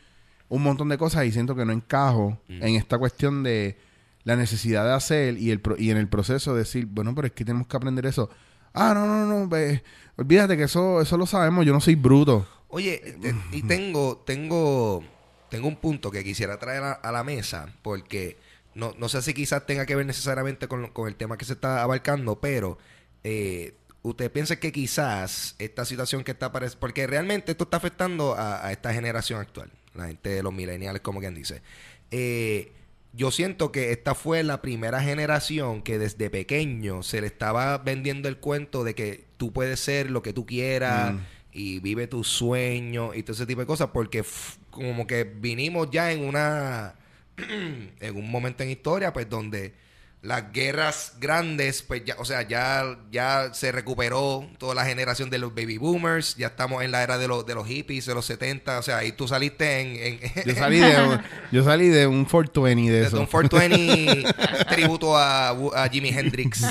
[0.48, 3.78] un montón de cosas y siento que no encajo en esta cuestión de
[4.24, 7.32] la necesidad de hacer y, el pro- y en el proceso decir, bueno, pero es
[7.32, 8.30] que tenemos que aprender eso.
[8.72, 9.82] Ah, no, no, no, ve,
[10.16, 12.46] olvídate que eso, eso lo sabemos, yo no soy bruto.
[12.68, 15.04] Oye, te- y tengo, tengo,
[15.50, 18.36] tengo un punto que quisiera traer a, a la mesa, porque
[18.74, 21.52] no, no sé si quizás tenga que ver necesariamente con, con el tema que se
[21.54, 22.78] está abarcando, pero
[23.22, 28.34] eh, usted piensa que quizás esta situación que está apareciendo, porque realmente esto está afectando
[28.34, 31.62] a, a esta generación actual, la gente de los millennials, como quien dice.
[32.10, 32.72] Eh,
[33.12, 38.28] yo siento que esta fue la primera generación que desde pequeño se le estaba vendiendo
[38.28, 41.18] el cuento de que tú puedes ser lo que tú quieras Mm.
[41.52, 44.24] y vive tus sueños y todo ese tipo de cosas porque
[44.70, 46.96] como que vinimos ya en una
[48.00, 49.74] en un momento en historia pues donde
[50.22, 55.36] las guerras grandes pues ya o sea ya ya se recuperó toda la generación de
[55.36, 58.24] los baby boomers ya estamos en la era de los de los hippies de los
[58.24, 61.20] 70 o sea ahí tú saliste en, en Yo salí de, un-
[61.52, 63.20] yo salí de un 420 de eso.
[63.20, 64.24] un 420
[64.74, 66.62] tributo a, a Jimi Hendrix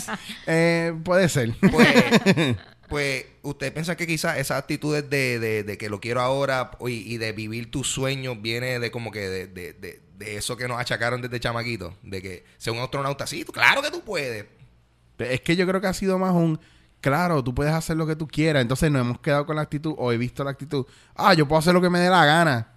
[0.47, 1.53] Eh, puede ser.
[1.71, 1.87] pues,
[2.89, 7.13] pues usted piensa que quizás esas actitudes de, de, de que lo quiero ahora y,
[7.13, 11.21] y de vivir tus sueños viene de como que de, de, eso que nos achacaron
[11.21, 14.45] desde chamaquito, de que sea un astronauta, sí, claro que tú puedes.
[15.17, 16.59] Es que yo creo que ha sido más un...
[17.01, 18.61] Claro, tú puedes hacer lo que tú quieras.
[18.61, 21.59] Entonces nos hemos quedado con la actitud, o he visto la actitud, ah, yo puedo
[21.59, 22.67] hacer lo que me dé la gana.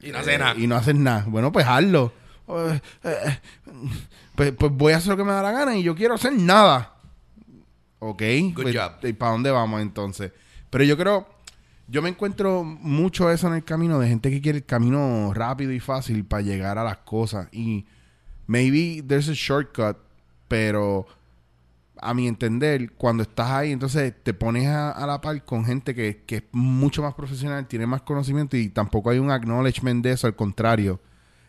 [0.00, 0.54] Y no hace Eh, nada.
[0.58, 1.24] Y no haces nada.
[1.28, 2.12] Bueno, pues hazlo.
[2.48, 3.38] Eh, eh,
[4.34, 6.32] pues, pues voy a hacer lo que me da la gana y yo quiero hacer
[6.32, 6.94] nada.
[8.00, 8.22] Ok.
[8.54, 8.92] Good pues, job.
[9.04, 10.32] ¿Y para dónde vamos entonces?
[10.70, 11.28] Pero yo creo,
[11.92, 15.72] yo me encuentro mucho eso en el camino de gente que quiere el camino rápido
[15.72, 17.48] y fácil para llegar a las cosas.
[17.52, 17.84] Y
[18.46, 19.98] maybe there's a shortcut,
[20.48, 21.06] pero
[22.00, 25.94] a mi entender, cuando estás ahí, entonces te pones a, a la par con gente
[25.94, 30.12] que, que es mucho más profesional, tiene más conocimiento y tampoco hay un acknowledgement de
[30.12, 30.98] eso, al contrario.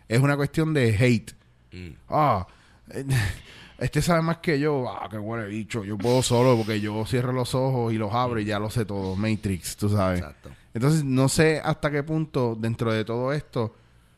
[0.09, 1.31] Es una cuestión de hate.
[1.71, 1.95] Mm.
[2.09, 2.45] Ah,
[2.89, 3.05] eh,
[3.77, 4.89] este sabe más que yo.
[4.89, 5.83] Ah, qué bueno bicho.
[5.83, 8.85] Yo puedo solo porque yo cierro los ojos y los abro y ya lo sé
[8.85, 9.15] todo.
[9.15, 10.19] Matrix, tú sabes.
[10.19, 10.49] Exacto.
[10.73, 13.75] Entonces, no sé hasta qué punto dentro de todo esto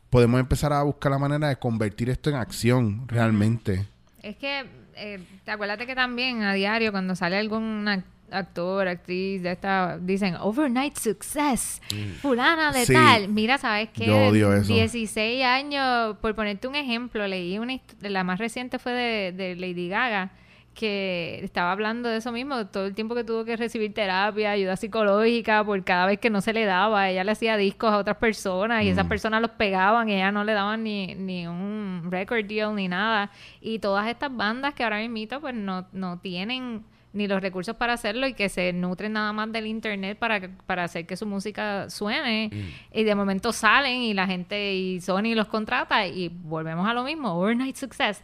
[0.10, 3.86] podemos empezar a buscar la manera de convertir esto en acción realmente.
[4.24, 9.52] Es que, eh, te acuérdate que también a diario, cuando sale alguna actor, actriz de
[9.52, 11.82] esta, dicen overnight success,
[12.22, 12.94] fulana de Sí.
[12.94, 13.28] tal.
[13.30, 14.06] Mira, ¿sabes qué?
[14.08, 14.72] Yo odio eso.
[14.74, 19.90] 16 años, por ponerte un ejemplo, leí una la más reciente fue de, de Lady
[19.90, 20.32] Gaga
[20.74, 24.76] que estaba hablando de eso mismo, todo el tiempo que tuvo que recibir terapia, ayuda
[24.76, 28.18] psicológica, por cada vez que no se le daba, ella le hacía discos a otras
[28.18, 28.92] personas y Mm.
[28.92, 32.90] esas personas los pegaban y ella no le daban ni, ni un record deal ni
[32.90, 33.32] nada.
[33.62, 36.84] Y todas estas bandas que ahora mismo pues no, no tienen
[37.16, 40.84] ni los recursos para hacerlo y que se nutren nada más del internet para, para
[40.84, 42.52] hacer que su música suene
[42.94, 47.04] y de momento salen y la gente y Sony los contrata y volvemos a lo
[47.04, 48.22] mismo, overnight success.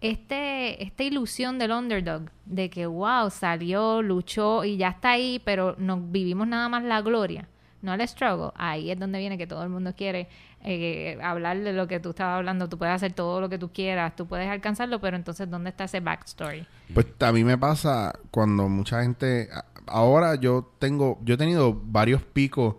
[0.00, 5.76] Este, esta ilusión del underdog, de que wow, salió, luchó y ya está ahí, pero
[5.76, 7.46] no vivimos nada más la gloria,
[7.82, 8.52] no el struggle.
[8.54, 10.28] Ahí es donde viene que todo el mundo quiere
[10.62, 12.68] eh, hablar de lo que tú estabas hablando.
[12.68, 15.84] Tú puedes hacer todo lo que tú quieras, tú puedes alcanzarlo, pero entonces, ¿dónde está
[15.84, 16.66] ese backstory?
[16.92, 19.48] Pues a mí me pasa cuando mucha gente...
[19.86, 21.18] Ahora yo tengo...
[21.24, 22.76] Yo he tenido varios picos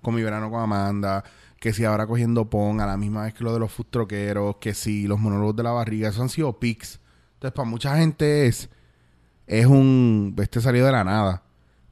[0.00, 1.24] con mi verano con Amanda.
[1.58, 4.56] Que si ahora cogiendo pon a la misma vez que lo de los food troqueros.
[4.56, 6.08] Que si los monólogos de la barriga.
[6.08, 7.00] Eso han sido pics.
[7.34, 8.68] Entonces para mucha gente es...
[9.46, 10.34] Es un...
[10.38, 11.43] Este salió de la nada.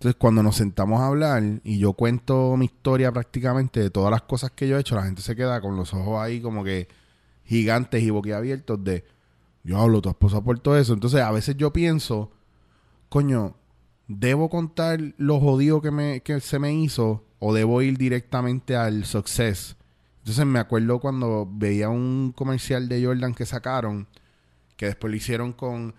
[0.03, 4.23] Entonces cuando nos sentamos a hablar y yo cuento mi historia prácticamente de todas las
[4.23, 6.89] cosas que yo he hecho, la gente se queda con los ojos ahí como que
[7.45, 9.05] gigantes y boquiabiertos de...
[9.63, 10.93] Yo hablo, tu esposa por todo eso.
[10.93, 12.33] Entonces, a veces yo pienso,
[13.09, 13.55] coño,
[14.09, 19.05] ¿debo contar lo jodido que, me, que se me hizo o debo ir directamente al
[19.05, 19.77] success?
[20.19, 24.09] Entonces, me acuerdo cuando veía un comercial de Jordan que sacaron,
[24.77, 25.95] que después lo hicieron con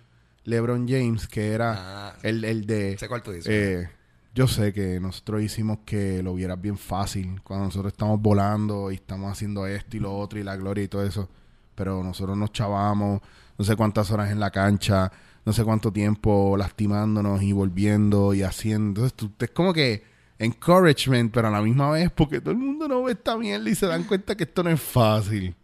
[0.46, 2.98] LeBron James, que era Ah, el, el de...
[2.98, 3.48] Sé cuál tú dices.
[3.50, 3.90] Eh,
[4.36, 8.96] yo sé que nosotros hicimos que lo vieras bien fácil cuando nosotros estamos volando y
[8.96, 11.30] estamos haciendo esto y lo otro y la gloria y todo eso.
[11.76, 13.22] Pero nosotros nos chavamos
[13.58, 15.12] no sé cuántas horas en la cancha,
[15.46, 19.02] no sé cuánto tiempo lastimándonos y volviendo y haciendo.
[19.06, 20.04] Entonces, tú, es como que
[20.40, 23.76] encouragement, pero a la misma vez porque todo el mundo no ve esta mierda y
[23.76, 25.56] se dan cuenta que esto no es fácil.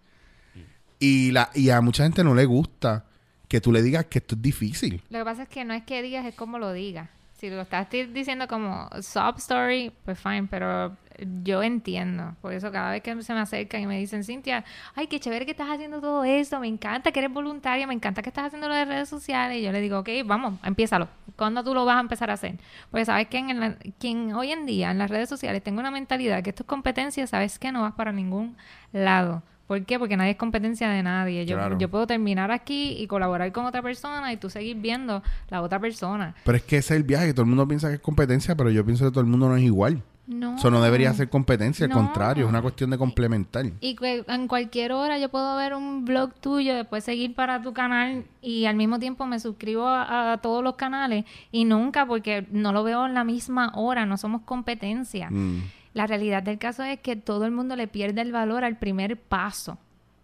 [1.00, 3.06] Y, la, y a mucha gente no le gusta
[3.50, 5.02] que tú le digas que esto es difícil.
[5.10, 7.10] Lo que pasa es que no es que digas, es como lo digas.
[7.34, 10.96] Si lo estás diciendo como sob story, pues fine, pero
[11.44, 12.36] yo entiendo.
[12.42, 15.46] Por eso cada vez que se me acercan y me dicen, Cintia, ay, qué chévere
[15.46, 18.68] que estás haciendo todo esto, me encanta que eres voluntaria, me encanta que estás haciendo
[18.68, 19.58] lo de redes sociales.
[19.58, 21.08] Y yo le digo, ok, vamos, empiézalo.
[21.38, 22.58] ¿Cuándo tú lo vas a empezar a hacer?
[22.92, 25.92] Porque sabes que en la- quien hoy en día en las redes sociales tengo una
[25.92, 28.58] mentalidad que esto es competencia, sabes que no vas para ningún
[28.92, 29.44] lado.
[29.70, 30.00] ¿Por qué?
[30.00, 31.46] Porque nadie es competencia de nadie.
[31.46, 31.78] Yo, Claro.
[31.78, 35.80] yo puedo terminar aquí y colaborar con otra persona y tú seguir viendo la otra
[35.80, 36.34] persona.
[36.44, 38.56] Pero es que ese es el viaje, que todo el mundo piensa que es competencia,
[38.56, 40.02] pero yo pienso que todo el mundo no es igual.
[40.26, 40.56] No.
[40.58, 41.98] Eso no debería ser competencia, al No.
[41.98, 43.66] contrario, es una cuestión de complementar.
[43.80, 47.72] Y que en cualquier hora yo puedo ver un blog tuyo, después seguir para tu
[47.74, 52.48] canal y al mismo tiempo me suscribo a, a todos los canales y nunca porque
[52.52, 55.30] no lo veo en la misma hora, no somos competencia.
[55.32, 55.62] Mm.
[55.94, 59.18] La realidad del caso es que todo el mundo le pierde el valor al primer
[59.18, 59.78] paso.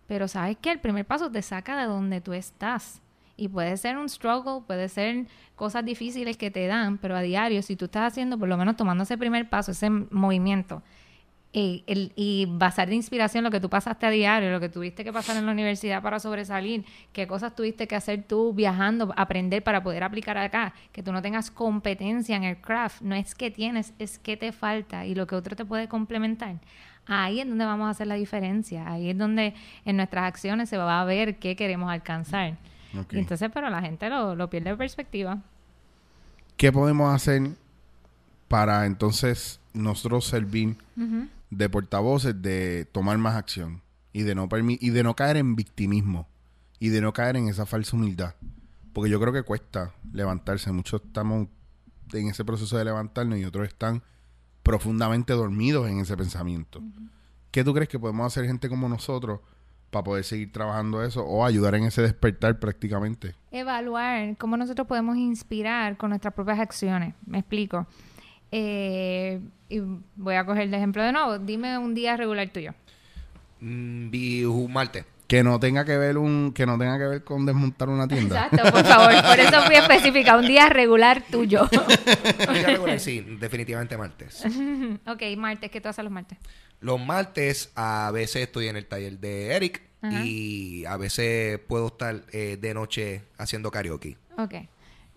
[0.07, 3.01] Pero sabes que el primer paso te saca de donde tú estás.
[3.37, 7.61] Y puede ser un struggle, puede ser cosas difíciles que te dan, pero a diario,
[7.61, 10.83] si tú estás haciendo, por lo menos tomando ese primer paso, ese movimiento,
[11.57, 15.05] y, el- y basar de inspiración lo que tú pasaste a diario, lo que tuviste
[15.05, 16.83] que pasar en la universidad para sobresalir,
[17.13, 21.21] qué cosas tuviste que hacer tú viajando, aprender para poder aplicar acá, que tú no
[21.21, 25.27] tengas competencia en el craft, no es que tienes, es que te falta y lo
[25.27, 26.55] que otro te puede complementar.
[27.07, 29.53] Ahí es donde vamos a hacer la diferencia, ahí es donde
[29.85, 32.57] en nuestras acciones se va a ver qué queremos alcanzar.
[33.19, 35.37] Entonces, pero la gente lo, lo pierde de perspectiva.
[36.57, 37.41] ¿Qué podemos hacer
[38.47, 40.75] para entonces nosotros servir.
[41.57, 43.81] De portavoces de tomar más acción
[44.13, 46.27] y de no y de no caer en victimismo
[46.79, 48.35] y de no caer en esa falsa humildad?
[48.93, 50.71] Porque yo creo que cuesta levantarse.
[50.71, 51.47] Muchos estamos
[52.13, 54.03] en ese proceso de levantarnos y otros están
[54.63, 56.81] profundamente dormidos en ese pensamiento.
[57.51, 59.39] ¿Qué tú crees que podemos hacer gente como nosotros
[59.91, 63.35] para poder seguir trabajando eso o ayudar en ese despertar prácticamente?
[63.51, 67.13] evaluar cómo nosotros podemos inspirar con nuestras propias acciones.
[67.25, 67.87] Me explico.
[68.51, 69.39] Eh,
[69.69, 69.81] y
[70.15, 71.39] voy a coger de ejemplo de nuevo.
[71.39, 72.73] Dime un día regular tuyo.
[73.59, 75.05] Mm, vi un martes.
[75.27, 78.45] Que no tenga que ver un que no tenga que ver con desmontar una tienda.
[78.45, 79.11] Exacto, por favor.
[79.23, 80.37] Por eso fui específica.
[80.37, 81.67] Un día regular tuyo.
[82.47, 84.45] Un día regular, sí, definitivamente martes.
[85.07, 85.71] ok, martes.
[85.71, 86.37] ¿Qué tú haces los martes?
[86.79, 90.23] Los martes a veces estoy en el taller de Eric Ajá.
[90.23, 94.17] y a veces puedo estar eh, de noche haciendo karaoke.
[94.37, 94.53] Ok.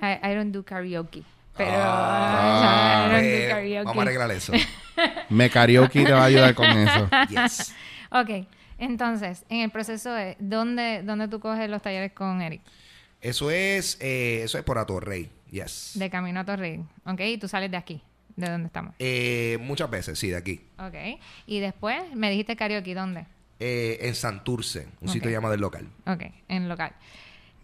[0.00, 1.22] I, I don't do karaoke.
[1.58, 1.72] Pero...
[1.74, 4.52] Ah, don't eh, vamos a arreglar eso.
[5.28, 7.10] Me karaoke te va a ayudar con eso.
[7.28, 7.74] Yes.
[8.10, 8.46] Ok.
[8.78, 10.36] Entonces, en el proceso de...
[10.38, 12.62] ¿Dónde, dónde tú coges los talleres con Eric?
[13.20, 15.28] Eso es, eh, eso es por Atorrey.
[15.50, 15.92] Yes.
[15.94, 16.84] De camino a Torrey.
[17.04, 18.00] Ok, y tú sales de aquí,
[18.36, 18.94] de donde estamos.
[19.00, 20.60] Eh, muchas veces, sí, de aquí.
[20.78, 21.20] Ok.
[21.46, 23.26] Y después me dijiste karaoke, ¿dónde?
[23.58, 25.88] Eh, en Santurce, un sitio llamado El Local.
[26.06, 26.92] Ok, en local.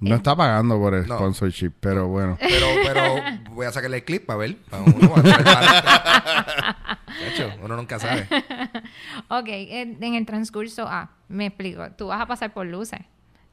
[0.00, 1.16] No está pagando por el No.
[1.16, 2.36] sponsorship, pero bueno.
[2.40, 3.14] Pero, pero
[3.52, 4.56] voy a sacarle el clip para ver.
[4.68, 6.88] Para uno, para
[7.20, 8.26] Chacho, uno nunca sabe.
[9.28, 11.90] Ok, en, en el transcurso A, me explico.
[11.96, 13.00] Tú vas a pasar por luces.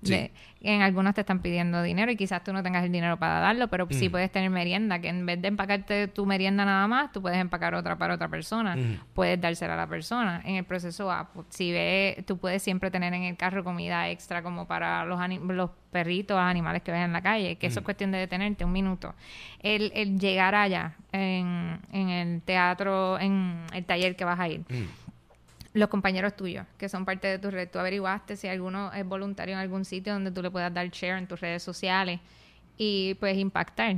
[0.03, 0.11] Sí.
[0.13, 0.31] De-
[0.63, 3.67] en algunos te están pidiendo dinero y quizás tú no tengas el dinero para darlo,
[3.67, 4.11] pero sí Mm.
[4.11, 7.73] puedes tener merienda, que en vez de empacarte tu merienda nada más, tú puedes empacar
[7.73, 8.75] otra para otra persona.
[8.75, 8.99] Mm.
[9.15, 10.41] Puedes dársela a la persona.
[10.45, 14.07] En el proceso A, pues, si ve, tú puedes siempre tener en el carro comida
[14.09, 17.83] extra como para los, los perritos, animales que ves en la calle, que eso es
[17.85, 19.15] cuestión de detenerte un minuto.
[19.63, 24.61] El, el llegar allá en, en el teatro, en el taller que vas a ir.
[25.73, 27.69] Los compañeros tuyos, que son parte de tu red.
[27.69, 31.17] Tú averiguaste si alguno es voluntario en algún sitio donde tú le puedas dar share
[31.17, 32.19] en tus redes sociales
[32.77, 33.97] y puedes impactar.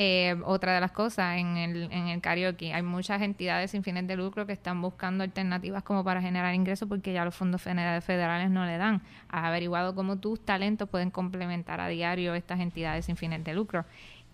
[0.00, 4.06] Eh, otra de las cosas en el, en el karaoke, hay muchas entidades sin fines
[4.06, 8.50] de lucro que están buscando alternativas como para generar ingresos porque ya los fondos federales
[8.50, 9.02] no le dan.
[9.28, 13.84] Has averiguado cómo tus talentos pueden complementar a diario estas entidades sin fines de lucro.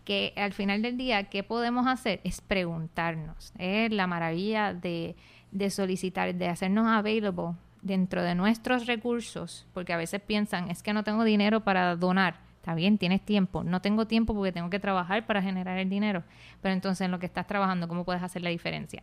[0.04, 2.20] Que al final del día, ¿qué podemos hacer?
[2.24, 3.54] Es preguntarnos.
[3.58, 5.16] Es la maravilla de,
[5.54, 10.92] de solicitar, de hacernos available dentro de nuestros recursos, porque a veces piensan, es que
[10.92, 12.36] no tengo dinero para donar.
[12.56, 13.62] Está bien, tienes tiempo.
[13.62, 16.24] No tengo tiempo porque tengo que trabajar para generar el dinero.
[16.62, 19.02] Pero entonces en lo que estás trabajando, ¿cómo puedes hacer la diferencia?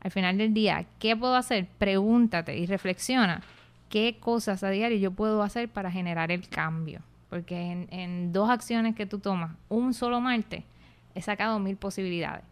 [0.00, 1.68] Al final del día, ¿qué puedo hacer?
[1.78, 3.42] Pregúntate y reflexiona
[3.88, 7.00] qué cosas a diario yo puedo hacer para generar el cambio.
[7.30, 10.64] Porque en, en dos acciones que tú tomas, un solo martes,
[11.14, 12.44] he sacado mil posibilidades.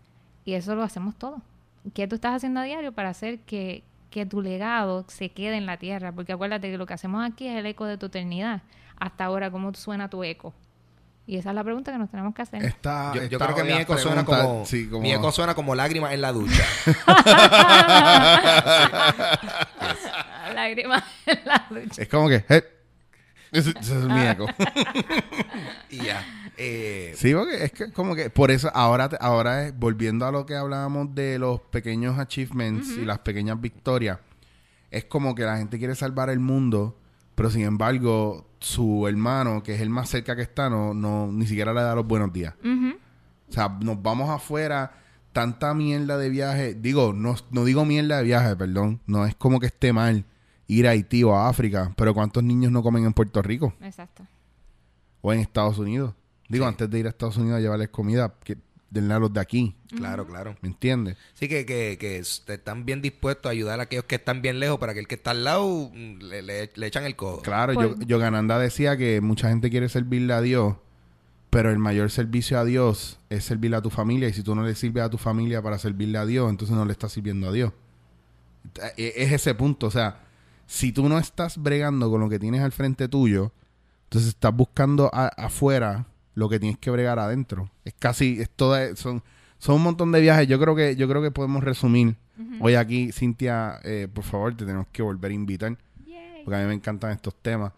[0.45, 1.43] Y eso lo hacemos todo.
[1.95, 5.67] ¿Qué tú estás haciendo a diario para hacer que, que tu legado se quede en
[5.67, 6.13] la tierra?
[6.13, 8.63] Porque acuérdate que lo que hacemos aquí es el eco de tu eternidad.
[8.99, 10.55] Hasta ahora, ¿cómo suena tu eco?
[11.29, 12.65] Y esa es la pregunta que nos tenemos que hacer.
[12.65, 15.55] Está, Yo, yo está creo que mi eco suena como, Sí, como- mi eco suena
[15.55, 16.65] como lágrimas en la ducha.
[20.55, 22.03] Lágrimas en la ducha.
[22.03, 22.45] Es como que...
[22.49, 22.65] eh,
[23.53, 24.47] ese, ese es mi eco.
[25.91, 26.25] y ya.
[26.59, 30.47] Eh, Sí, porque es que como que por eso ahora ahora es volviendo a lo
[30.47, 34.19] que hablábamos de los pequeños achievements y las pequeñas victorias,
[34.91, 36.99] es como que la gente quiere salvar el mundo,
[37.35, 41.47] pero sin embargo su hermano, que es el más cerca que está, no, no ni
[41.47, 42.55] siquiera le da los buenos días.
[43.49, 44.93] O sea, nos vamos afuera,
[45.33, 46.75] tanta mierda de viaje.
[46.75, 49.01] Digo, no, no digo mierda de viaje, perdón.
[49.07, 50.25] No es como que esté mal
[50.67, 54.25] ir a Haití o a África, pero ¿cuántos niños no comen en Puerto Rico Exacto.
[55.21, 56.15] o en Estados Unidos?
[56.49, 56.69] Digo, Sí.
[56.69, 58.57] antes de ir a Estados Unidos a llevarles comida, que
[58.91, 59.75] denle a los de aquí.
[59.97, 60.57] claro, claro.
[60.63, 61.17] ¿Me entiendes?
[61.35, 64.61] Sí, que, que, que est- están bien dispuestos a ayudar a aquellos que están bien
[64.61, 67.43] lejos para que el que está al lado mm, le, le- le echan el codo.
[67.43, 70.77] Claro, Por- yo, Yogananda decía que mucha gente quiere servirle a Dios,
[71.51, 74.29] pero el mayor servicio a Dios es servirle a tu familia.
[74.29, 76.85] Y si tú no le sirves a tu familia para servirle a Dios, entonces no
[76.85, 77.73] le estás sirviendo a Dios.
[78.97, 79.87] E- Es ese punto.
[79.87, 80.21] O sea,
[80.67, 83.53] si tú no estás bregando con lo que tienes al frente tuyo,
[84.05, 86.07] entonces estás buscando a- afuera
[86.37, 87.69] lo que tienes que bregar adentro.
[87.85, 89.23] Es casi, es toda, son,
[89.59, 90.47] son un montón de viajes.
[90.47, 92.15] Yo creo que, yo creo que podemos resumir.
[92.61, 96.45] Hoy aquí, Cintia, eh, por favor, te tenemos que volver a invitar Yay.
[96.45, 97.73] porque a mí me encantan estos temas.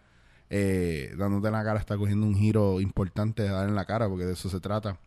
[0.49, 4.09] Eh, dándote en la cara está cogiendo un giro importante de dar en la cara,
[4.09, 4.97] porque de eso se trata.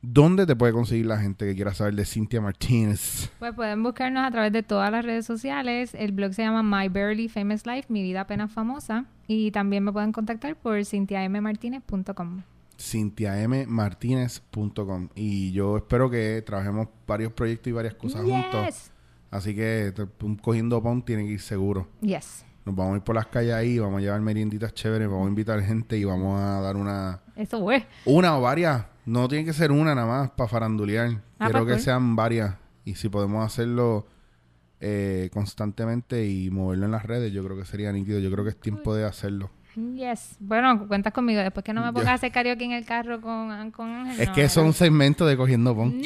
[0.00, 3.30] ¿Dónde te puede conseguir la gente que quiera saber de Cintia Martínez?
[3.38, 5.94] Pues pueden buscarnos a través de todas las redes sociales.
[5.94, 9.04] El blog se llama My Barely Famous Life, mi vida apenas famosa.
[9.26, 12.42] Y también me pueden contactar por cintiammartinez.com.
[12.78, 18.90] cintiammartinez.com Y yo espero que trabajemos varios proyectos y varias cosas juntos.
[19.30, 21.88] Así que te- un cogiendo pon tiene que ir seguro.
[22.00, 22.44] Yes.
[22.64, 25.28] Nos vamos a ir por las calles ahí, vamos a llevar merienditas chéveres, vamos a
[25.28, 27.86] invitar gente y vamos a dar una Eso fue.
[28.06, 28.86] Una o varias.
[29.06, 31.20] No tiene que ser una nada más para farandulear.
[31.38, 31.80] Ah, Quiero pues, que cool.
[31.84, 32.54] sean varias.
[32.86, 34.06] Y si podemos hacerlo
[34.80, 38.18] eh, constantemente y moverlo en las redes, yo creo que sería nítido.
[38.20, 39.50] Yo creo que es tiempo de hacerlo.
[39.76, 40.36] Yes.
[40.38, 41.40] Bueno, cuentas conmigo.
[41.40, 44.20] Después que no me pongas a hacer karaoke en el carro con, con Ángel.
[44.20, 46.00] Es no, que eso es un segmento de Cogiendo Pon.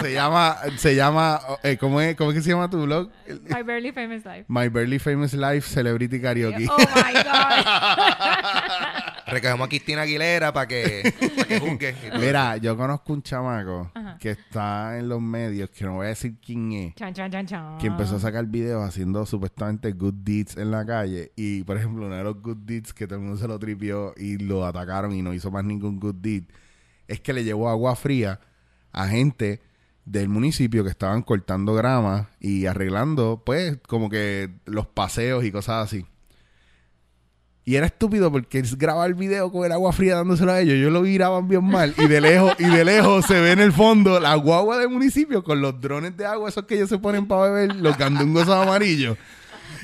[0.00, 3.10] se llama, se llama, eh, ¿cómo, es, ¿cómo es que se llama tu blog?
[3.48, 4.44] My Barely Famous Life.
[4.48, 6.66] My Barely Famous Life Celebrity Karaoke.
[6.70, 9.02] Oh my God.
[9.32, 11.94] Recogemos a Cristina Aguilera para que, para que juzgue.
[12.20, 14.18] Mira, yo conozco un chamaco Ajá.
[14.18, 16.94] que está en los medios, que no voy a decir quién es.
[16.96, 17.78] Chan, chan, chan, chan.
[17.78, 21.32] que empezó a sacar videos haciendo supuestamente good deeds en la calle.
[21.34, 24.12] Y, por ejemplo, uno de los good deeds que todo el mundo se lo tripió
[24.18, 26.44] y lo atacaron y no hizo más ningún good deed,
[27.08, 28.38] es que le llevó agua fría
[28.92, 29.62] a gente
[30.04, 35.86] del municipio que estaban cortando grama y arreglando, pues, como que los paseos y cosas
[35.86, 36.04] así.
[37.64, 40.76] Y era estúpido porque es grabar el video con el agua fría dándoselo a ellos.
[40.78, 41.94] Yo lo vi graban bien mal.
[41.96, 45.44] Y de lejos, y de lejos se ve en el fondo la guagua del municipio
[45.44, 49.16] con los drones de agua, esos que ellos se ponen para beber, los candungos amarillos.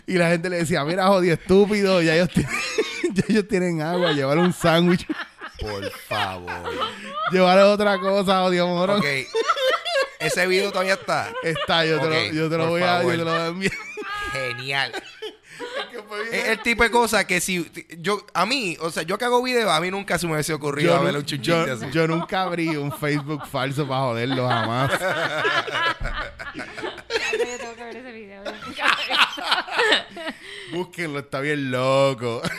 [0.08, 2.52] Y la gente le decía, mira, jodido estúpido, ya ellos, tienen,
[3.14, 5.06] ya ellos tienen agua, llevar un sándwich,
[5.60, 6.50] Por favor.
[7.30, 8.98] llevar otra cosa, jodido morón.
[8.98, 9.06] ok.
[10.18, 11.30] Ese video todavía está.
[11.44, 13.10] Está, yo te lo, yo te lo voy a, yo favor.
[13.12, 13.72] te lo voy a enviar.
[14.32, 14.92] Genial.
[16.32, 19.42] Es el tipo de cosa que si yo a mí, o sea, yo que hago
[19.42, 21.86] video, a mí nunca se me hubiese ocurrido Yo, ver un chuchito yo- así.
[21.92, 24.90] yo nunca abrí un Facebook falso para joderlo jamás.
[26.52, 28.42] Yo tengo que ver ese video.
[30.72, 32.42] Búsquenlo, está bien loco.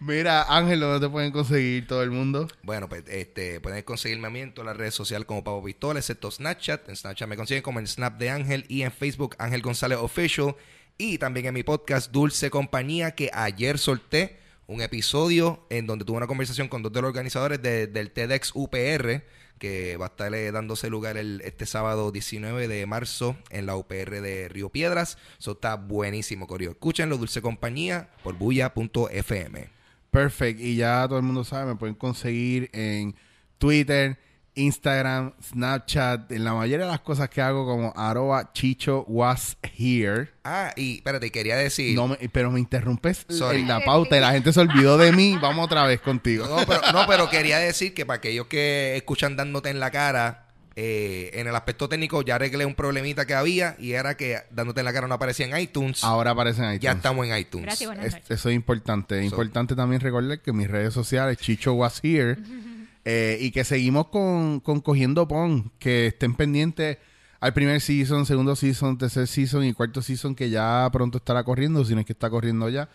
[0.00, 2.48] Mira, Ángel, ¿dónde te pueden conseguir todo el mundo?
[2.62, 6.00] Bueno, pues este, pueden conseguirme a mí en todas las redes sociales como Pavo Pistola,
[6.00, 6.88] excepto Snapchat.
[6.88, 10.56] En Snapchat me consiguen como el Snap de Ángel y en Facebook Ángel González Official.
[11.04, 14.36] Y también en mi podcast Dulce Compañía, que ayer solté
[14.68, 18.52] un episodio en donde tuve una conversación con dos de los organizadores de- del TEDx
[18.54, 19.24] UPR,
[19.58, 23.74] que va a estar eh, dándose lugar el, este sábado 19 de marzo en la
[23.74, 25.18] UPR de Río Piedras.
[25.40, 26.70] Eso está buenísimo, Corio.
[26.70, 29.70] Escúchenlo, Dulce Compañía, por bulla.fm.
[30.12, 30.60] Perfect.
[30.60, 33.16] Y ya todo el mundo sabe, me pueden conseguir en
[33.58, 34.18] Twitter,
[34.54, 40.28] Instagram, Snapchat, en la mayoría de las cosas que hago como arroba chicho was here.
[40.44, 41.94] Ah, y espérate, quería decir...
[41.96, 43.60] No me- pero me interrumpes Sorry.
[43.62, 45.38] en la pauta y la gente se olvidó de mí.
[45.40, 46.46] Vamos otra vez contigo.
[46.46, 50.46] No pero, no, pero quería decir que para aquellos que escuchan dándote en la cara,
[50.76, 54.80] eh, en el aspecto técnico ya arreglé un problemita que había y era que dándote
[54.80, 56.02] en la cara no aparecía en iTunes.
[56.04, 56.78] Ahora aparecen ahí.
[56.78, 57.66] ya estamos en iTunes.
[57.66, 59.16] Gracias, Es- eso es importante.
[59.18, 62.36] Es So- importante también recordar que mis redes sociales, Chicho was here,
[63.04, 66.98] eh, y que seguimos con, con Cogiendo Pon, que estén pendientes
[67.40, 71.84] al primer season, segundo season, tercer season y cuarto season que ya pronto estará corriendo,
[71.84, 72.88] si no es que está corriendo ya.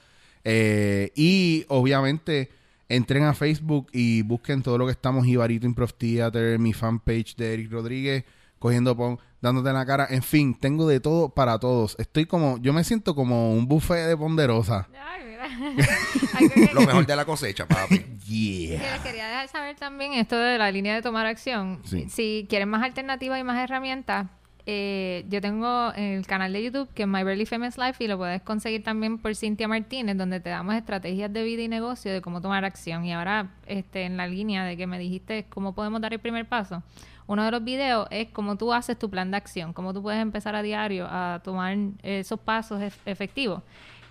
[0.45, 2.49] Eh, y obviamente
[2.87, 7.53] entren a Facebook y busquen todo lo que estamos, Ibarito Improv Theater, mi fanpage de
[7.53, 8.23] Eric Rodríguez,
[8.59, 10.07] Cogiendo Pon, dándote en la cara.
[10.09, 11.95] En fin, tengo de todo para todos.
[11.99, 14.87] Estoy como, yo me siento como un buffet de ponderosa.
[14.97, 17.97] Ay, que- Lo mejor de la cosecha, papi.
[18.27, 18.79] Yeah.
[18.81, 21.79] Que les quería dejar saber también esto de la línea de tomar acción.
[21.85, 22.07] Sí.
[22.09, 24.27] Si quieren más alternativas y más herramientas,
[24.69, 28.17] eh, yo tengo el canal de YouTube que es My Barely Famous Life y lo
[28.17, 32.21] puedes conseguir también por Cintia Martínez, donde te damos estrategias de vida y negocio de
[32.21, 33.05] cómo tomar acción.
[33.05, 36.45] Y ahora, este, en la línea de que me dijiste cómo podemos dar el primer
[36.45, 36.83] paso,
[37.27, 40.21] uno de los videos es cómo tú haces tu plan de acción, cómo tú puedes
[40.21, 43.63] empezar a diario a tomar esos pasos ef- efectivos.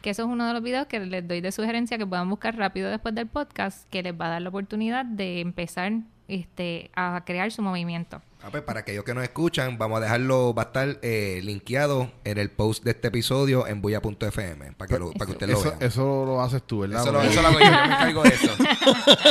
[0.07, 2.57] Que eso es uno de los videos que les doy de sugerencia que puedan buscar
[2.57, 5.95] rápido después del podcast, que les va a dar la oportunidad de empezar
[6.29, 8.23] este, a crear su movimiento.
[8.47, 12.13] Ah, pues, para aquellos que nos escuchan, vamos a dejarlo, va a estar eh, linkeado
[12.23, 15.59] en el post de este episodio en bulla.fm para que, lo- para que ustedes lo
[15.59, 15.83] Eso, vean.
[15.83, 17.01] eso lo haces tú, ¿verdad?
[17.03, 18.55] Eso lo, Porque- eso lo hago yo, yo me encargo de eso.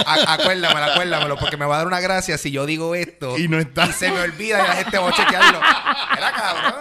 [0.06, 3.48] A- acuérdamelo, acuérdamelo, porque me va a dar una gracia si yo digo esto Y
[3.48, 3.86] no está.
[3.88, 5.60] y se me olvida y la gente va a chequearlo.
[6.18, 6.76] Era cabrón.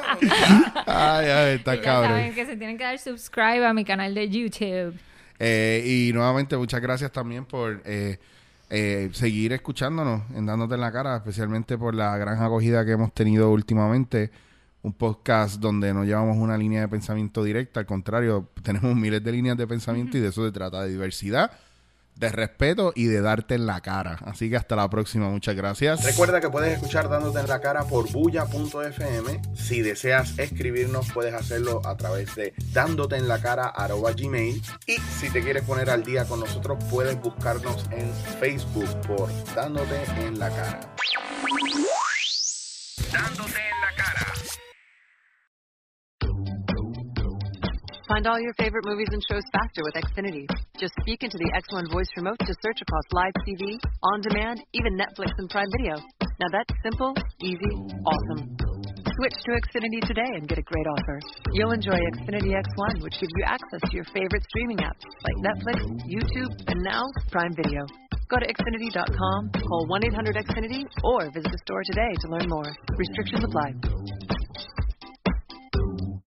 [0.87, 2.11] Ay, ay, está cabrón.
[2.19, 4.99] saben que se tienen que dar subscribe a mi canal de YouTube.
[5.39, 8.19] Eh, y nuevamente, muchas gracias también por eh,
[8.77, 13.15] eh, seguir escuchándonos en Dándote en la Cara, especialmente por la gran acogida que hemos
[13.15, 14.33] tenido últimamente.
[14.83, 19.31] Un podcast donde no llevamos una línea de pensamiento directa, al contrario, tenemos miles de
[19.31, 21.53] líneas de pensamiento y de eso se trata, de diversidad,
[22.17, 24.19] de respeto y de darte en la cara.
[24.25, 26.05] Así que hasta la próxima, muchas gracias.
[26.05, 29.43] Recuerda que puedes escuchar dándote en la cara por bulla.fm.
[29.55, 33.73] Si deseas escribirnos, puedes hacerlo a través de dándote en la cara
[34.17, 34.63] gmail.
[34.87, 40.05] Y si te quieres poner al día con nosotros, puedes buscarnos en Facebook por dándote
[40.21, 40.81] en la cara.
[43.13, 44.24] Dándote en la cara.
[48.09, 50.45] Find all your favorite movies and shows faster with Xfinity.
[50.77, 53.81] Just speak into the X1 voice remote to search across live TV,
[54.13, 55.97] on demand, even Netflix and Prime Video.
[56.37, 57.73] Now that's simple, easy,
[58.05, 58.53] awesome.
[59.17, 61.19] Switch to Xfinity today and get a great offer.
[61.57, 65.81] You'll enjoy Xfinity X1, which gives you access to your favorite streaming apps like Netflix,
[66.05, 67.87] YouTube, and now Prime Video.
[68.29, 72.69] Go to Xfinity.com, call 1 800 Xfinity, or visit a store today to learn more.
[72.99, 74.74] Restrictions apply.